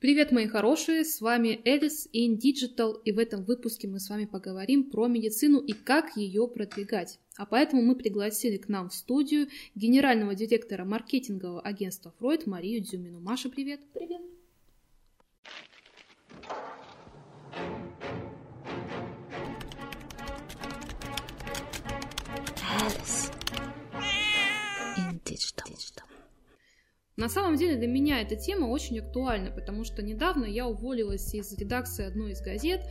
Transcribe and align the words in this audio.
Привет, 0.00 0.30
мои 0.30 0.46
хорошие, 0.46 1.04
с 1.04 1.20
вами 1.20 1.60
Элис 1.64 2.08
in 2.14 2.38
Digital, 2.38 3.02
и 3.04 3.10
в 3.10 3.18
этом 3.18 3.42
выпуске 3.42 3.88
мы 3.88 3.98
с 3.98 4.08
вами 4.08 4.26
поговорим 4.26 4.90
про 4.90 5.08
медицину 5.08 5.58
и 5.58 5.72
как 5.72 6.16
ее 6.16 6.46
продвигать. 6.46 7.18
А 7.36 7.44
поэтому 7.44 7.82
мы 7.82 7.96
пригласили 7.96 8.58
к 8.58 8.68
нам 8.68 8.90
в 8.90 8.94
студию 8.94 9.48
генерального 9.74 10.36
директора 10.36 10.84
маркетингового 10.84 11.60
агентства 11.62 12.14
Фройд 12.20 12.46
Марию 12.46 12.80
Дзюмину. 12.80 13.18
Маша, 13.18 13.48
привет. 13.48 13.80
Привет. 13.92 14.22
Alice 22.86 23.32
in 24.96 25.20
Digital. 25.24 26.17
На 27.18 27.28
самом 27.28 27.56
деле 27.56 27.74
для 27.74 27.88
меня 27.88 28.22
эта 28.22 28.36
тема 28.36 28.66
очень 28.66 29.00
актуальна, 29.00 29.50
потому 29.50 29.82
что 29.82 30.02
недавно 30.02 30.44
я 30.44 30.68
уволилась 30.68 31.34
из 31.34 31.52
редакции 31.58 32.06
одной 32.06 32.30
из 32.30 32.40
газет, 32.40 32.82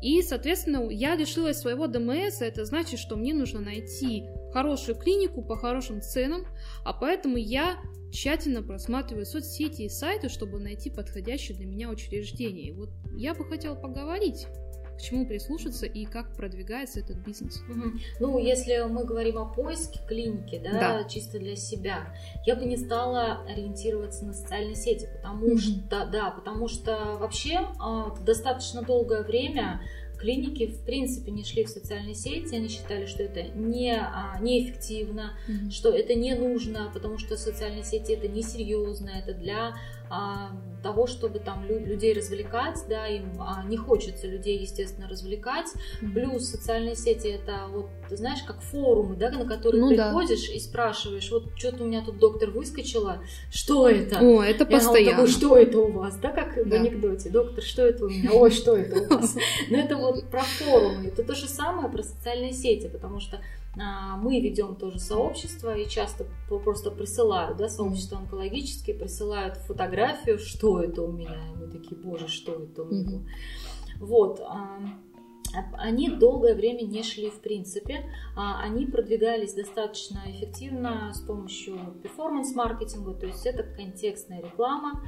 и, 0.00 0.22
соответственно, 0.22 0.88
я 0.88 1.14
лишилась 1.14 1.58
своего 1.58 1.86
ДМС, 1.86 2.40
это 2.40 2.64
значит, 2.64 2.98
что 2.98 3.16
мне 3.16 3.34
нужно 3.34 3.60
найти 3.60 4.24
хорошую 4.54 4.96
клинику 4.96 5.42
по 5.42 5.56
хорошим 5.56 6.00
ценам, 6.00 6.46
а 6.82 6.94
поэтому 6.94 7.36
я 7.36 7.76
тщательно 8.10 8.62
просматриваю 8.62 9.26
соцсети 9.26 9.82
и 9.82 9.90
сайты, 9.90 10.30
чтобы 10.30 10.60
найти 10.60 10.88
подходящее 10.88 11.54
для 11.54 11.66
меня 11.66 11.90
учреждение. 11.90 12.68
И 12.68 12.72
вот 12.72 12.88
я 13.14 13.34
бы 13.34 13.44
хотела 13.44 13.74
поговорить 13.74 14.46
к 14.96 15.00
чему 15.00 15.26
прислушаться 15.26 15.86
и 15.86 16.04
как 16.04 16.34
продвигается 16.36 17.00
этот 17.00 17.18
бизнес. 17.18 17.60
Угу. 17.68 17.98
Ну, 18.20 18.38
если 18.38 18.86
мы 18.88 19.04
говорим 19.04 19.38
о 19.38 19.46
поиске 19.46 20.00
клиники, 20.06 20.60
да, 20.62 20.72
да, 20.72 21.08
чисто 21.08 21.38
для 21.38 21.56
себя, 21.56 22.14
я 22.46 22.56
бы 22.56 22.64
не 22.64 22.76
стала 22.76 23.44
ориентироваться 23.48 24.24
на 24.24 24.32
социальные 24.32 24.76
сети, 24.76 25.08
потому 25.16 25.46
угу. 25.46 25.58
что, 25.58 26.06
да, 26.06 26.30
потому 26.30 26.68
что 26.68 27.16
вообще 27.18 27.68
а, 27.80 28.14
достаточно 28.24 28.82
долгое 28.82 29.22
время 29.22 29.80
клиники 30.24 30.66
в 30.66 30.84
принципе 30.84 31.30
не 31.32 31.44
шли 31.44 31.64
в 31.64 31.68
социальные 31.68 32.14
сети, 32.14 32.54
они 32.54 32.68
считали, 32.68 33.04
что 33.04 33.22
это 33.22 33.42
не, 33.42 33.94
а, 33.94 34.38
неэффективно, 34.40 35.36
mm-hmm. 35.46 35.70
что 35.70 35.90
это 35.90 36.14
не 36.14 36.34
нужно, 36.34 36.90
потому 36.94 37.18
что 37.18 37.36
социальные 37.36 37.84
сети 37.84 38.12
это 38.12 38.26
несерьезно, 38.26 39.10
это 39.10 39.34
для 39.34 39.74
того, 40.84 41.06
чтобы 41.06 41.38
там 41.38 41.64
людей 41.64 42.12
развлекать, 42.12 42.78
да, 42.88 43.08
им 43.08 43.40
а, 43.40 43.64
не 43.64 43.76
хочется 43.76 44.26
людей, 44.28 44.58
естественно, 44.58 45.08
развлекать. 45.08 45.66
Mm-hmm. 45.72 46.12
Плюс 46.12 46.50
социальные 46.50 46.94
сети 46.94 47.28
это 47.28 47.68
вот, 47.70 47.86
ты 48.08 48.18
знаешь, 48.18 48.42
как 48.42 48.60
форумы, 48.60 49.16
да, 49.16 49.30
на 49.30 49.46
которые 49.46 49.80
ну, 49.80 49.88
приходишь 49.88 50.46
да. 50.46 50.54
и 50.54 50.60
спрашиваешь, 50.60 51.30
вот 51.30 51.44
что-то 51.56 51.84
у 51.84 51.86
меня 51.86 52.04
тут 52.04 52.18
доктор 52.18 52.50
выскочила, 52.50 53.22
что 53.50 53.88
это? 53.88 54.20
О, 54.20 54.42
это 54.42 54.66
постоянно. 54.66 55.22
Такой, 55.22 55.32
что 55.32 55.56
это 55.56 55.78
у 55.78 55.90
вас, 55.90 56.16
да, 56.18 56.30
как 56.30 56.54
да. 56.54 56.62
в 56.62 56.80
анекдоте, 56.80 57.30
доктор, 57.30 57.64
что 57.64 57.86
это 57.86 58.04
у 58.04 58.08
меня? 58.10 58.30
Ой, 58.32 58.50
что 58.50 58.76
это 58.76 59.00
у 59.00 59.18
вас? 59.18 59.34
Но 59.70 59.78
это 59.78 59.96
вот 59.96 60.28
про 60.30 60.42
форумы, 60.42 61.06
это 61.06 61.24
то 61.24 61.34
же 61.34 61.48
самое 61.48 61.88
про 61.88 62.02
социальные 62.02 62.52
сети, 62.52 62.88
потому 62.88 63.20
что 63.20 63.38
а, 63.38 63.63
мы 63.76 64.40
ведем 64.40 64.76
тоже 64.76 64.98
сообщество 64.98 65.76
и 65.76 65.88
часто 65.88 66.26
просто 66.48 66.90
присылают, 66.90 67.56
да, 67.56 67.68
сообщество 67.68 68.18
онкологические, 68.18 68.96
присылают 68.96 69.56
фотографию, 69.56 70.38
что 70.38 70.80
это 70.80 71.02
у 71.02 71.12
меня, 71.12 71.36
и 71.52 71.56
мы 71.56 71.66
такие, 71.68 71.96
боже, 71.96 72.28
что 72.28 72.52
это 72.52 72.82
у 72.82 72.90
него. 72.90 73.22
Вот. 73.98 74.40
А, 75.56 75.76
они 75.78 76.08
долгое 76.08 76.54
время 76.54 76.82
не 76.82 77.02
шли 77.02 77.30
в 77.30 77.40
принципе, 77.40 78.10
а, 78.36 78.60
они 78.60 78.86
продвигались 78.86 79.54
достаточно 79.54 80.22
эффективно 80.26 81.12
с 81.14 81.20
помощью 81.20 81.78
перформанс-маркетинга, 82.02 83.14
то 83.14 83.26
есть 83.26 83.46
это 83.46 83.62
контекстная 83.62 84.42
реклама, 84.42 85.02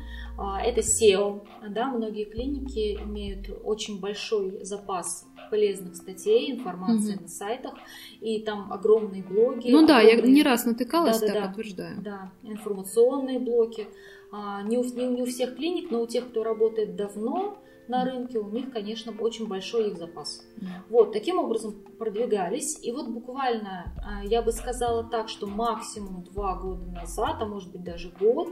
это 0.62 0.80
SEO, 0.80 1.46
да, 1.70 1.88
многие 1.88 2.24
клиники 2.24 2.96
имеют 3.02 3.48
очень 3.64 4.00
большой 4.00 4.64
запас 4.64 5.26
полезных 5.50 5.96
статей, 5.96 6.50
информации 6.50 7.14
угу. 7.14 7.22
на 7.22 7.28
сайтах, 7.28 7.74
и 8.20 8.40
там 8.40 8.72
огромные 8.72 9.22
блоги. 9.22 9.70
Ну 9.70 9.86
да, 9.86 10.00
я 10.00 10.20
не 10.20 10.42
раз 10.42 10.64
натыкалась, 10.64 11.20
да, 11.20 11.26
да, 11.26 11.32
да, 11.32 11.46
подтверждаю. 11.46 12.02
Да, 12.02 12.32
информационные 12.42 13.38
блоки. 13.38 13.86
А, 14.32 14.62
не, 14.62 14.78
у, 14.78 14.82
не 14.82 15.22
у 15.22 15.26
всех 15.26 15.56
клиник, 15.56 15.90
но 15.90 16.02
у 16.02 16.06
тех, 16.06 16.28
кто 16.28 16.42
работает 16.42 16.96
давно, 16.96 17.58
на 17.88 18.04
рынке, 18.04 18.38
у 18.38 18.48
них, 18.50 18.72
конечно, 18.72 19.12
очень 19.18 19.46
большой 19.46 19.90
их 19.90 19.96
запас. 19.96 20.42
Вот, 20.88 21.12
таким 21.12 21.38
образом 21.38 21.74
продвигались. 21.98 22.78
И 22.82 22.92
вот 22.92 23.08
буквально, 23.08 23.92
а, 24.04 24.24
я 24.24 24.42
бы 24.42 24.52
сказала 24.52 25.04
так, 25.04 25.28
что 25.28 25.46
максимум 25.46 26.22
два 26.24 26.56
года 26.56 26.86
назад, 26.86 27.36
а 27.40 27.46
может 27.46 27.72
быть 27.72 27.84
даже 27.84 28.10
год, 28.10 28.48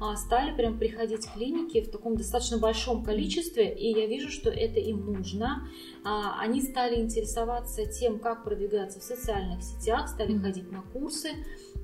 а, 0.00 0.16
стали 0.16 0.54
прям 0.54 0.78
приходить 0.78 1.26
клиники 1.32 1.80
в 1.82 1.90
таком 1.90 2.16
достаточно 2.16 2.58
большом 2.58 3.04
количестве, 3.04 3.74
и 3.74 3.92
я 3.98 4.06
вижу, 4.06 4.30
что 4.30 4.50
это 4.50 4.80
им 4.80 5.04
нужно. 5.04 5.68
А, 6.04 6.38
они 6.40 6.60
стали 6.60 7.00
интересоваться 7.00 7.86
тем, 7.86 8.18
как 8.18 8.44
продвигаться 8.44 9.00
в 9.00 9.02
социальных 9.02 9.62
сетях, 9.62 10.08
стали 10.08 10.38
ходить 10.38 10.70
на 10.70 10.82
курсы, 10.82 11.30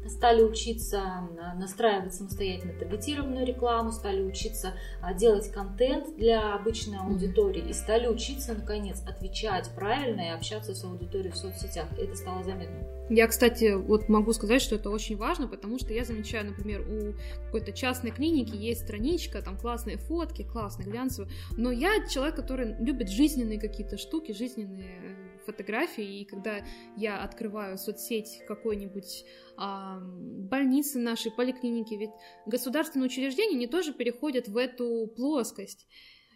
стали 0.09 0.43
учиться 0.43 1.29
настраивать 1.57 2.15
самостоятельно 2.15 2.75
таргетированную 2.79 3.47
рекламу, 3.47 3.93
стали 3.93 4.23
учиться 4.23 4.75
а, 5.03 5.15
делать 5.15 5.51
контент 5.51 6.17
для 6.17 6.55
обычной 6.55 6.99
аудитории 6.99 7.69
и 7.69 7.73
стали 7.73 8.09
учиться, 8.09 8.55
наконец, 8.55 9.03
отвечать 9.07 9.71
правильно 9.75 10.21
и 10.21 10.29
общаться 10.29 10.75
с 10.75 10.85
аудиторией 10.85 11.33
в 11.33 11.37
соцсетях. 11.37 11.87
И 11.99 12.03
это 12.03 12.17
стало 12.17 12.45
заметно. 12.45 13.01
Я, 13.11 13.27
кстати, 13.27 13.75
вот 13.75 14.09
могу 14.09 14.33
сказать, 14.33 14.63
что 14.63 14.77
это 14.77 14.89
очень 14.89 15.17
важно, 15.17 15.49
потому 15.49 15.81
что 15.81 15.93
я 15.93 16.05
замечаю, 16.05 16.47
например, 16.47 16.83
у 16.83 17.45
какой-то 17.47 17.73
частной 17.73 18.13
клиники 18.13 18.55
есть 18.55 18.83
страничка, 18.83 19.43
там 19.43 19.59
классные 19.59 19.97
фотки, 19.97 20.45
классные 20.45 20.89
глянцевые, 20.89 21.33
но 21.57 21.73
я 21.73 22.07
человек, 22.09 22.37
который 22.37 22.77
любит 22.79 23.11
жизненные 23.11 23.59
какие-то 23.59 23.97
штуки, 24.11 24.33
жизненные 24.33 25.39
фотографии, 25.47 26.21
и 26.21 26.25
когда 26.25 26.65
я 26.97 27.23
открываю 27.23 27.79
соцсеть 27.79 28.43
какой-нибудь 28.47 29.25
а, 29.57 30.01
больницы 30.01 30.99
нашей, 30.99 31.31
поликлиники, 31.31 31.95
ведь 31.95 32.11
государственные 32.47 33.07
учреждения, 33.07 33.57
они 33.57 33.69
тоже 33.69 33.93
переходят 33.93 34.49
в 34.49 34.57
эту 34.57 35.07
плоскость. 35.17 35.87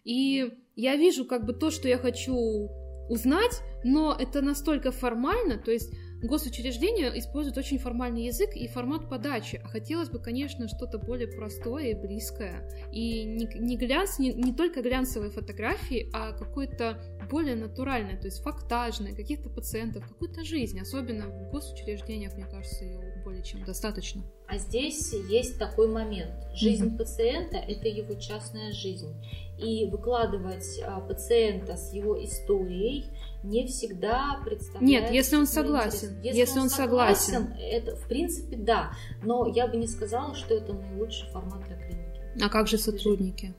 И 0.04 0.52
я 0.76 0.96
вижу 0.96 1.24
как 1.24 1.44
бы 1.44 1.52
то, 1.52 1.70
что 1.70 1.88
я 1.88 1.98
хочу 1.98 2.68
узнать, 3.10 3.60
но 3.82 4.16
это 4.18 4.41
настолько 4.41 4.92
формально, 4.92 5.58
то 5.58 5.72
есть 5.72 5.92
госучреждения 6.26 7.10
используют 7.18 7.58
очень 7.58 7.78
формальный 7.78 8.26
язык 8.26 8.56
и 8.56 8.66
формат 8.66 9.08
подачи, 9.08 9.60
а 9.64 9.68
хотелось 9.68 10.08
бы, 10.08 10.18
конечно, 10.18 10.68
что-то 10.68 10.98
более 10.98 11.28
простое 11.28 11.90
и 11.90 11.94
близкое. 11.94 12.68
И 12.92 13.24
не, 13.24 13.46
не 13.58 13.76
глянц, 13.76 14.18
не, 14.18 14.32
не 14.32 14.52
только 14.54 14.82
глянцевые 14.82 15.30
фотографии, 15.30 16.10
а 16.12 16.32
какое-то 16.32 16.98
более 17.30 17.56
натуральное, 17.56 18.18
то 18.18 18.26
есть 18.26 18.42
фактажное, 18.42 19.14
каких-то 19.14 19.48
пациентов, 19.48 20.06
какую-то 20.06 20.44
жизнь, 20.44 20.80
особенно 20.80 21.26
в 21.28 21.50
госучреждениях, 21.50 22.34
мне 22.34 22.46
кажется, 22.46 22.84
ее 22.84 23.22
более 23.24 23.42
чем 23.42 23.64
достаточно. 23.64 24.22
А 24.46 24.58
здесь 24.58 25.12
есть 25.28 25.58
такой 25.58 25.88
момент. 25.88 26.34
Жизнь 26.54 26.88
mm-hmm. 26.88 26.98
пациента– 26.98 27.56
это 27.68 27.88
его 27.88 28.14
частная 28.14 28.72
жизнь. 28.72 29.14
И 29.58 29.86
выкладывать 29.86 30.80
а, 30.84 31.00
пациента 31.00 31.76
с 31.76 31.92
его 31.94 32.22
историей 32.22 33.06
не 33.44 33.66
всегда 33.66 34.41
представляет... 34.44 34.82
Нет, 34.82 35.10
если 35.12 35.37
он 35.37 35.47
согласен. 35.47 36.19
Если, 36.22 36.38
если 36.38 36.59
он, 36.59 36.65
он 36.65 36.71
согласен, 36.71 37.32
согласен, 37.32 37.56
это 37.60 37.97
в 37.97 38.09
принципе 38.09 38.56
да. 38.56 38.93
Но 39.22 39.47
я 39.47 39.69
бы 39.69 39.77
не 39.77 39.87
сказала, 39.87 40.34
что 40.34 40.55
это 40.55 40.72
наилучший 40.72 41.28
формат 41.28 41.62
для 41.66 41.77
клиники. 41.77 42.21
А 42.43 42.49
как 42.49 42.66
же 42.66 42.78
сотрудники? 42.78 43.54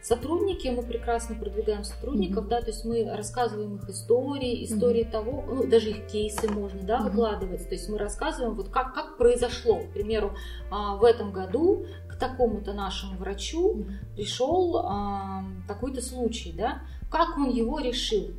Сотрудники, 0.00 0.68
мы 0.68 0.82
прекрасно 0.82 1.34
продвигаем 1.34 1.82
сотрудников, 1.82 2.44
mm-hmm. 2.44 2.48
да, 2.48 2.60
то 2.60 2.66
есть 2.68 2.84
мы 2.84 3.04
рассказываем 3.10 3.76
их 3.76 3.88
истории, 3.88 4.64
истории 4.64 5.04
mm-hmm. 5.04 5.10
того, 5.10 5.44
ну, 5.48 5.66
даже 5.66 5.90
их 5.90 6.06
кейсы 6.06 6.48
можно, 6.48 6.82
да, 6.82 6.98
mm-hmm. 6.98 7.10
выкладывать, 7.10 7.68
то 7.68 7.74
есть 7.74 7.88
мы 7.88 7.98
рассказываем, 7.98 8.54
вот 8.54 8.68
как, 8.68 8.94
как 8.94 9.16
произошло, 9.16 9.78
к 9.78 9.92
примеру, 9.94 10.34
а, 10.70 10.96
в 10.96 11.04
этом 11.04 11.32
году 11.32 11.86
к 12.06 12.16
такому-то 12.16 12.74
нашему 12.74 13.16
врачу 13.16 13.74
mm-hmm. 13.74 14.14
пришел 14.14 14.76
а, 14.76 15.42
такой-то 15.66 16.02
случай, 16.02 16.52
да, 16.52 16.82
как 17.10 17.38
он 17.38 17.48
его 17.48 17.80
решил, 17.80 18.30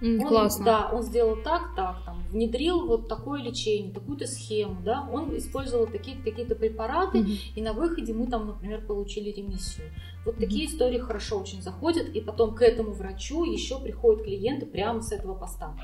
Mm, 0.00 0.20
он, 0.20 0.28
классно. 0.28 0.64
Да, 0.64 0.90
он 0.92 1.02
сделал 1.02 1.36
так, 1.36 1.74
так, 1.76 2.04
там, 2.04 2.22
внедрил 2.30 2.86
вот 2.86 3.08
такое 3.08 3.42
лечение, 3.42 3.92
такую-то 3.92 4.26
схему, 4.26 4.80
да, 4.82 5.08
он 5.12 5.36
использовал 5.36 5.86
такие, 5.86 6.16
какие-то 6.16 6.54
препараты, 6.54 7.18
mm-hmm. 7.18 7.38
и 7.56 7.62
на 7.62 7.72
выходе 7.72 8.12
мы 8.12 8.26
там, 8.26 8.46
например, 8.46 8.86
получили 8.86 9.30
ремиссию. 9.30 9.90
Вот 10.24 10.36
mm-hmm. 10.36 10.40
такие 10.40 10.66
истории 10.66 10.98
хорошо 10.98 11.40
очень 11.40 11.62
заходят, 11.62 12.08
и 12.08 12.20
потом 12.20 12.54
к 12.54 12.62
этому 12.62 12.92
врачу 12.92 13.44
еще 13.44 13.78
приходят 13.78 14.24
клиенты 14.24 14.66
прямо 14.66 15.02
с 15.02 15.12
этого 15.12 15.34
поста. 15.34 15.74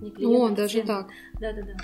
Не 0.00 0.10
клиенты, 0.10 0.36
О, 0.36 0.46
а 0.46 0.50
даже 0.50 0.82
так. 0.82 1.08
Да-да-да 1.40 1.74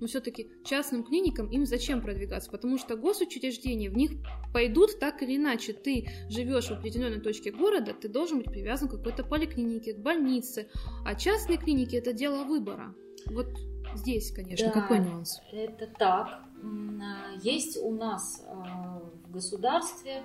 но 0.00 0.06
все-таки 0.06 0.50
частным 0.64 1.04
клиникам 1.04 1.48
им 1.50 1.66
зачем 1.66 2.00
продвигаться? 2.00 2.50
Потому 2.50 2.78
что 2.78 2.96
госучреждения 2.96 3.90
в 3.90 3.96
них 3.96 4.12
пойдут 4.52 4.98
так 4.98 5.22
или 5.22 5.36
иначе. 5.36 5.72
Ты 5.72 6.08
живешь 6.28 6.66
в 6.68 6.72
определенной 6.72 7.20
точке 7.20 7.50
города, 7.50 7.94
ты 7.94 8.08
должен 8.08 8.38
быть 8.38 8.50
привязан 8.50 8.88
к 8.88 8.92
какой-то 8.92 9.24
поликлинике, 9.24 9.94
к 9.94 9.98
больнице. 9.98 10.68
А 11.04 11.14
частные 11.14 11.58
клиники 11.58 11.96
это 11.96 12.12
дело 12.12 12.44
выбора. 12.44 12.94
Вот 13.26 13.48
здесь, 13.94 14.32
конечно, 14.32 14.68
да, 14.68 14.80
какой 14.80 15.00
нюанс? 15.00 15.40
Это 15.52 15.86
так. 15.98 16.28
А, 16.62 17.34
есть 17.42 17.78
у 17.80 17.92
нас 17.92 18.44
а, 18.46 19.00
в 19.24 19.30
государстве 19.30 20.22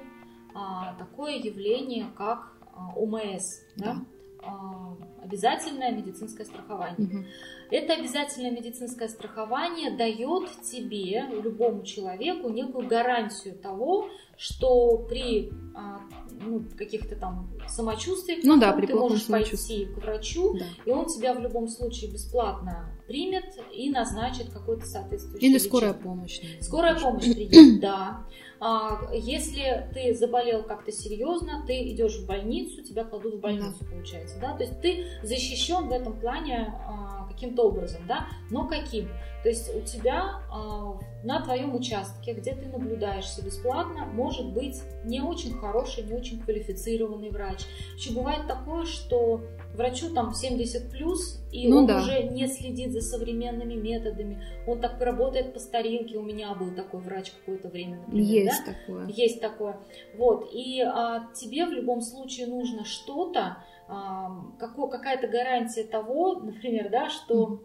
а, 0.54 0.96
такое 0.96 1.38
явление, 1.38 2.08
как 2.16 2.54
а, 2.74 2.94
ОМС, 2.96 3.60
да? 3.78 3.92
А, 3.92 4.13
обязательное 5.24 5.92
медицинское 5.92 6.46
страхование. 6.46 7.08
Угу. 7.08 7.26
Это 7.72 7.94
обязательное 7.94 8.52
медицинское 8.52 9.08
страхование 9.08 9.96
дает 9.98 10.50
тебе, 10.62 11.26
любому 11.44 11.84
человеку, 11.84 12.50
некую 12.50 12.88
гарантию 12.88 13.56
того, 13.56 14.10
что 14.38 14.98
при 15.10 15.52
а, 15.76 16.02
ну, 16.30 16.64
каких-то 16.78 17.16
там 17.16 17.50
самочувствиях 17.68 18.44
ну, 18.44 18.60
да, 18.60 18.74
ты 18.74 18.94
можешь 18.94 19.28
пойти 19.28 19.86
к 19.86 19.98
врачу, 19.98 20.58
да. 20.58 20.66
и 20.86 20.92
он 20.92 21.06
тебя 21.06 21.34
в 21.34 21.40
любом 21.40 21.68
случае 21.68 22.12
бесплатно 22.12 22.92
примет 23.08 23.46
и 23.72 23.90
назначит 23.90 24.50
какой-то 24.52 24.86
соответствующий 24.86 25.48
Или 25.48 25.56
лечение. 25.56 25.70
скорая 25.70 25.94
помощь. 25.94 26.42
Скорая 26.62 27.00
помощь 27.00 27.32
приедет, 27.32 27.80
да. 27.80 28.26
А, 28.66 28.98
если 29.14 29.90
ты 29.94 30.16
заболел 30.16 30.64
как-то 30.64 30.90
серьезно, 30.90 31.66
ты 31.68 31.92
идешь 31.92 32.16
в 32.16 32.26
больницу, 32.26 32.82
тебя 32.82 33.04
кладут 33.04 33.36
в 33.36 33.40
больницу, 33.42 33.76
да. 33.82 33.86
получается, 33.92 34.40
да, 34.40 34.56
то 34.56 34.64
есть 34.64 34.80
ты 34.80 35.06
защищен 35.22 35.90
в 35.90 35.92
этом 35.92 36.18
плане 36.18 36.74
а, 36.88 37.28
каким-то 37.30 37.64
образом, 37.68 38.04
да, 38.08 38.28
но 38.50 38.66
каким? 38.66 39.10
То 39.44 39.50
есть 39.50 39.76
у 39.76 39.82
тебя 39.82 40.40
э, 40.50 41.26
на 41.26 41.42
твоем 41.42 41.76
участке, 41.76 42.34
где 42.34 42.56
ты 42.56 42.70
наблюдаешься 42.70 43.44
бесплатно, 43.44 44.06
может 44.06 44.54
быть 44.54 44.82
не 45.04 45.20
очень 45.20 45.54
хороший, 45.58 46.06
не 46.06 46.14
очень 46.14 46.42
квалифицированный 46.42 47.30
врач. 47.30 47.66
Еще 47.98 48.14
бывает 48.14 48.48
такое, 48.48 48.86
что 48.86 49.42
врачу 49.74 50.14
там 50.14 50.34
70 50.34 50.92
плюс, 50.92 51.42
и 51.52 51.68
ну, 51.68 51.80
он 51.80 51.88
да. 51.88 52.00
уже 52.00 52.24
не 52.24 52.48
следит 52.48 52.92
за 52.92 53.02
современными 53.02 53.74
методами. 53.74 54.44
Он 54.68 54.80
так 54.80 55.00
работает 55.02 55.54
по 55.54 55.60
старинке. 55.60 56.18
У 56.18 56.24
меня 56.24 56.54
был 56.54 56.76
такой 56.76 57.02
врач 57.02 57.32
какое-то 57.32 57.70
время, 57.70 58.00
например. 58.02 58.26
Есть 58.26 58.64
да? 58.66 58.74
такое. 58.74 59.08
Есть 59.08 59.42
такое. 59.42 59.80
Вот. 60.18 60.50
И 60.54 60.82
а, 60.82 61.28
тебе 61.34 61.66
в 61.66 61.72
любом 61.72 62.02
случае 62.02 62.48
нужно 62.48 62.86
что-то, 62.86 63.58
а, 63.88 64.32
какая-то 64.60 65.28
гарантия 65.28 65.84
того, 65.84 66.36
например, 66.36 66.90
да, 66.90 67.10
что 67.10 67.64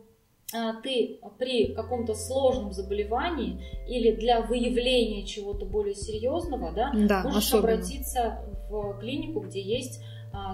а, 0.54 0.74
ты 0.80 1.20
при 1.38 1.74
каком-то 1.74 2.14
сложном 2.14 2.72
заболевании 2.72 3.60
или 3.86 4.12
для 4.12 4.40
выявления 4.40 5.26
чего-то 5.26 5.66
более 5.66 5.94
серьезного, 5.94 6.72
да, 6.72 6.90
да 6.94 7.22
можешь 7.22 7.48
особенно. 7.48 7.74
обратиться 7.74 8.44
в 8.70 8.98
клинику, 8.98 9.40
где 9.40 9.60
есть 9.60 10.02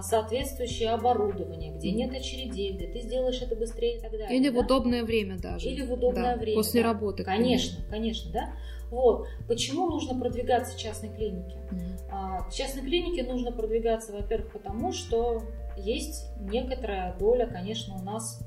соответствующее 0.01 0.89
оборудование, 0.91 1.73
где 1.73 1.91
нет 1.91 2.13
очередей, 2.13 2.73
где 2.73 2.87
ты 2.87 3.01
сделаешь 3.01 3.41
это 3.41 3.55
быстрее 3.55 3.97
и 3.97 4.01
так 4.01 4.11
далее. 4.11 4.37
Или 4.37 4.49
да? 4.49 4.61
в 4.61 4.65
удобное 4.65 5.03
время 5.03 5.37
даже. 5.37 5.67
Или 5.67 5.85
в 5.85 5.93
удобное 5.93 6.35
да, 6.35 6.41
время. 6.41 6.57
После 6.57 6.81
да. 6.81 6.91
работы. 6.91 7.23
Конечно, 7.23 7.83
конечно, 7.89 8.31
да. 8.31 8.53
Вот. 8.91 9.27
Почему 9.47 9.87
нужно 9.89 10.19
продвигаться 10.19 10.75
в 10.75 10.79
частной 10.79 11.09
клинике? 11.09 11.57
Mm-hmm. 11.71 12.49
В 12.49 12.53
частной 12.53 12.83
клинике 12.83 13.23
нужно 13.23 13.51
продвигаться, 13.51 14.13
во-первых, 14.13 14.51
потому 14.51 14.93
что 14.93 15.41
есть 15.77 16.25
некоторая 16.39 17.15
доля, 17.17 17.47
конечно, 17.47 17.95
у 17.95 18.03
нас 18.03 18.39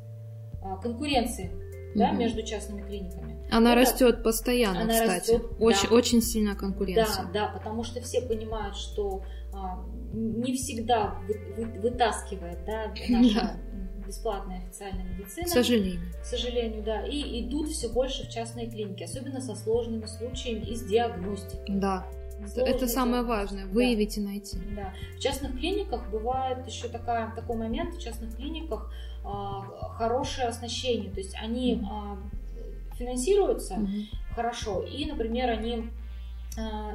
а, 0.62 0.76
конкуренции 0.76 1.50
да, 1.94 2.12
между 2.12 2.42
частными 2.42 2.82
клиниками. 2.82 3.36
Она 3.50 3.72
Это, 3.72 3.80
растет 3.80 4.22
постоянно, 4.22 4.82
она 4.82 4.92
кстати. 4.92 5.32
Растет, 5.32 5.42
очень, 5.58 5.88
да. 5.88 5.94
очень 5.94 6.22
сильная 6.22 6.54
конкуренция. 6.54 7.25
Да, 7.32 7.46
да, 7.46 7.48
потому 7.48 7.82
что 7.82 8.00
все 8.00 8.20
понимают, 8.20 8.76
что 8.76 9.22
а, 9.22 9.38
не 10.12 10.55
всегда 10.55 11.20
вы, 11.26 11.55
вы, 11.56 11.81
вытаскивает 11.81 12.64
да, 12.64 12.93
наша 13.08 13.60
бесплатная 14.06 14.58
официальная 14.58 15.05
медицина. 15.05 15.44
К 15.44 15.49
сожалению. 15.49 16.00
К 16.22 16.25
сожалению, 16.25 16.82
да. 16.82 17.06
И 17.06 17.43
идут 17.43 17.69
все 17.69 17.88
больше 17.88 18.26
в 18.26 18.31
частные 18.31 18.69
клиники, 18.69 19.02
особенно 19.02 19.40
со 19.40 19.55
сложными 19.55 20.06
случаями 20.06 20.64
и 20.64 20.75
с 20.75 20.82
диагностикой. 20.82 21.76
Да. 21.76 22.06
Сложно 22.46 22.70
это 22.70 22.87
самое 22.87 23.22
важное, 23.22 23.66
выявить 23.66 24.14
да. 24.16 24.20
и 24.20 24.25
найти. 24.25 24.58
Да. 24.75 24.94
В 25.16 25.19
частных 25.19 25.58
клиниках 25.58 26.08
бывает 26.11 26.66
еще 26.66 26.88
такая, 26.88 27.34
такой 27.34 27.56
момент, 27.56 27.94
в 27.94 28.00
частных 28.00 28.37
клиниках 28.37 28.93
а, 29.25 29.61
хорошее 29.96 30.49
оснащение, 30.49 31.11
то 31.11 31.19
есть 31.19 31.34
они 31.34 31.82
а, 31.90 32.16
финансируются 32.96 33.75
mm-hmm. 33.75 34.34
хорошо, 34.34 34.82
и, 34.82 35.04
например, 35.06 35.50
они 35.50 35.75
а, 35.76 35.82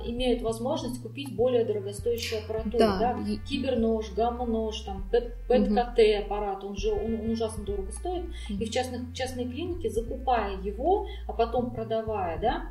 имеют 0.05 0.41
возможность 0.41 1.01
купить 1.01 1.35
более 1.35 1.65
дорогостоящую 1.65 2.43
аппаратуру, 2.43 2.77
да, 2.77 2.99
да? 2.99 3.23
кибернож, 3.47 4.11
гамма-нож, 4.13 4.81
там, 4.81 5.09
ПЭТ-КТ 5.11 6.25
аппарат, 6.25 6.63
он 6.63 6.75
же 6.75 6.91
он, 6.91 7.15
он 7.15 7.29
ужасно 7.29 7.63
дорого 7.63 7.91
стоит, 7.91 8.25
и 8.49 8.65
в 8.65 8.69
частных, 8.71 9.13
частной 9.13 9.45
клинике, 9.45 9.89
закупая 9.89 10.57
его, 10.61 11.07
а 11.27 11.33
потом 11.33 11.71
продавая, 11.71 12.39
да, 12.39 12.63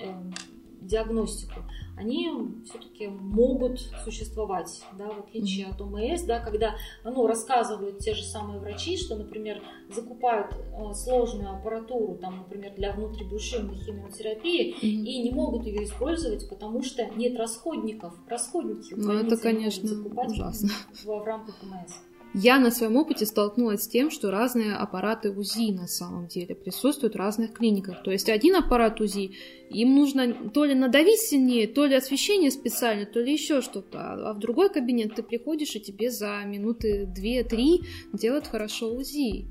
э, 0.00 0.55
диагностику, 0.86 1.60
они 1.96 2.30
все-таки 2.64 3.08
могут 3.08 3.80
существовать, 4.04 4.82
да, 4.98 5.06
в 5.06 5.20
отличие 5.20 5.66
от 5.66 5.80
ОМС, 5.80 6.22
да, 6.22 6.40
когда 6.40 6.74
ну, 7.04 7.26
рассказывают 7.26 7.98
те 7.98 8.14
же 8.14 8.22
самые 8.22 8.60
врачи, 8.60 8.96
что, 8.96 9.16
например, 9.16 9.62
закупают 9.88 10.52
э, 10.52 10.92
сложную 10.94 11.50
аппаратуру, 11.56 12.16
там, 12.16 12.38
например, 12.38 12.74
для 12.74 12.92
внутрибрюшинной 12.92 13.76
химиотерапии, 13.76 14.74
mm-hmm. 14.74 14.86
и 14.86 15.22
не 15.22 15.30
могут 15.30 15.66
ее 15.66 15.84
использовать, 15.84 16.48
потому 16.48 16.82
что 16.82 17.06
нет 17.16 17.38
расходников. 17.38 18.14
Расходники 18.28 18.94
ну, 18.94 19.12
это, 19.12 19.36
конечно, 19.36 19.88
закупать 19.88 20.32
ужасно. 20.32 20.68
В, 20.92 21.04
в 21.06 21.24
рамках 21.24 21.54
ОМС. 21.62 21.92
Я 22.38 22.58
на 22.58 22.70
своем 22.70 22.96
опыте 22.96 23.24
столкнулась 23.24 23.84
с 23.84 23.88
тем, 23.88 24.10
что 24.10 24.30
разные 24.30 24.74
аппараты 24.74 25.30
УЗИ 25.30 25.72
на 25.72 25.86
самом 25.86 26.26
деле 26.28 26.54
присутствуют 26.54 27.14
в 27.14 27.18
разных 27.18 27.54
клиниках. 27.54 28.02
То 28.02 28.10
есть 28.10 28.28
один 28.28 28.56
аппарат 28.56 29.00
УЗИ, 29.00 29.30
им 29.70 29.94
нужно 29.94 30.50
то 30.50 30.66
ли 30.66 30.74
надавить 30.74 31.20
сильнее, 31.20 31.66
то 31.66 31.86
ли 31.86 31.94
освещение 31.94 32.50
специально, 32.50 33.06
то 33.06 33.20
ли 33.20 33.32
еще 33.32 33.62
что-то. 33.62 34.28
А 34.28 34.34
в 34.34 34.38
другой 34.38 34.68
кабинет 34.68 35.14
ты 35.14 35.22
приходишь, 35.22 35.76
и 35.76 35.80
тебе 35.80 36.10
за 36.10 36.42
минуты 36.44 37.10
2-3 37.18 37.78
делают 38.12 38.46
хорошо 38.46 38.94
УЗИ. 38.94 39.46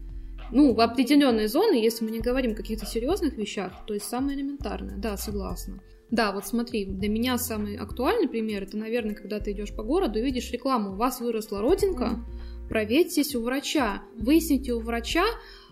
Ну, 0.51 0.75
в 0.75 0.79
определенные 0.79 1.47
зоны, 1.47 1.73
если 1.73 2.05
мы 2.05 2.11
не 2.11 2.19
говорим 2.19 2.51
о 2.51 2.55
каких-то 2.55 2.85
серьезных 2.85 3.35
вещах, 3.35 3.83
то 3.87 3.95
есть 3.95 4.05
самое 4.05 4.37
элементарное. 4.37 4.97
Да, 4.97 5.17
согласна. 5.17 5.81
Да, 6.11 6.31
вот 6.31 6.45
смотри, 6.45 6.85
для 6.85 7.09
меня 7.09 7.39
самый 7.39 7.77
актуальный 7.77 8.27
пример 8.27 8.61
это, 8.61 8.77
наверное, 8.77 9.15
когда 9.15 9.39
ты 9.39 9.53
идешь 9.53 9.75
по 9.75 9.81
городу 9.81 10.19
и 10.19 10.21
видишь 10.21 10.51
рекламу, 10.51 10.91
у 10.91 10.95
вас 10.97 11.19
выросла 11.19 11.61
родинка, 11.61 12.23
проверьтесь 12.69 13.35
у 13.35 13.41
врача, 13.41 14.03
выясните 14.17 14.73
у 14.73 14.79
врача, 14.79 15.25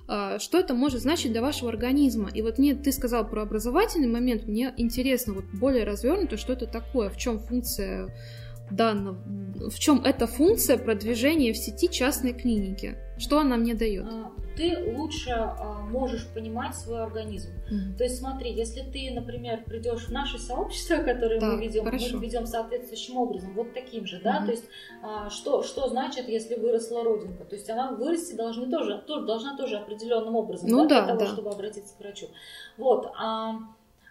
а, 0.08 0.40
что 0.40 0.60
это 0.60 0.74
может 0.74 1.02
значить 1.02 1.32
для 1.32 1.42
вашего 1.42 1.70
организма. 1.70 2.30
И 2.34 2.42
вот 2.42 2.58
мне 2.58 2.76
ты 2.76 2.92
сказал 2.92 3.28
про 3.28 3.44
образовательный 3.44 4.08
момент, 4.08 4.46
мне 4.46 4.74
интересно 4.78 5.34
вот 5.34 5.46
более 5.54 5.86
развернуто, 5.86 6.38
что 6.38 6.54
это 6.54 6.68
такое, 6.68 7.10
в 7.10 7.18
чем 7.18 7.40
функция 7.40 8.14
данного, 8.70 9.18
в 9.70 9.80
чем 9.80 10.04
эта 10.04 10.28
функция 10.28 10.78
продвижения 10.78 11.54
в 11.54 11.58
сети 11.58 11.90
частной 11.90 12.34
клиники, 12.34 12.98
что 13.18 13.40
она 13.40 13.58
мне 13.58 13.76
дает? 13.76 14.06
А, 14.10 14.32
ты 14.58 14.96
лучше 14.96 15.32
а, 15.32 15.82
можешь 15.82 16.28
понимать 16.34 16.76
свой 16.76 17.04
организм. 17.04 17.50
Mm-hmm. 17.50 17.98
То 17.98 18.04
есть 18.04 18.18
смотри, 18.18 18.52
если 18.52 18.82
ты, 18.82 19.12
например, 19.14 19.64
придешь 19.64 20.08
в 20.08 20.12
наше 20.12 20.40
сообщество, 20.40 20.98
которое 20.98 21.40
да, 21.40 21.52
мы 21.52 21.62
ведем, 21.64 21.86
хорошо. 21.86 22.18
мы 22.18 22.26
ведем 22.26 22.46
соответствующим 22.46 23.18
образом, 23.18 23.54
вот 23.54 23.74
таким 23.74 24.06
же, 24.06 24.18
mm-hmm. 24.18 24.24
да, 24.24 24.46
то 24.46 24.52
есть 24.52 24.66
а, 25.04 25.30
что, 25.30 25.64
что 25.64 25.88
значит, 25.88 26.28
если 26.28 26.56
выросла 26.56 27.04
родинка? 27.04 27.46
То 27.46 27.56
есть 27.56 27.70
она 27.70 27.92
вырасти 27.92 28.34
должны 28.36 28.70
тоже, 28.70 29.04
тоже 29.06 29.26
должна 29.26 29.58
тоже 29.58 29.78
определенным 29.78 30.36
образом, 30.36 30.70
ну, 30.70 30.88
да, 30.88 31.02
да, 31.02 31.06
для 31.06 31.14
того, 31.16 31.26
да. 31.26 31.28
чтобы 31.28 31.50
обратиться 31.52 31.96
к 31.96 32.00
врачу. 32.00 32.28
Вот. 32.78 33.12
А, 33.18 33.58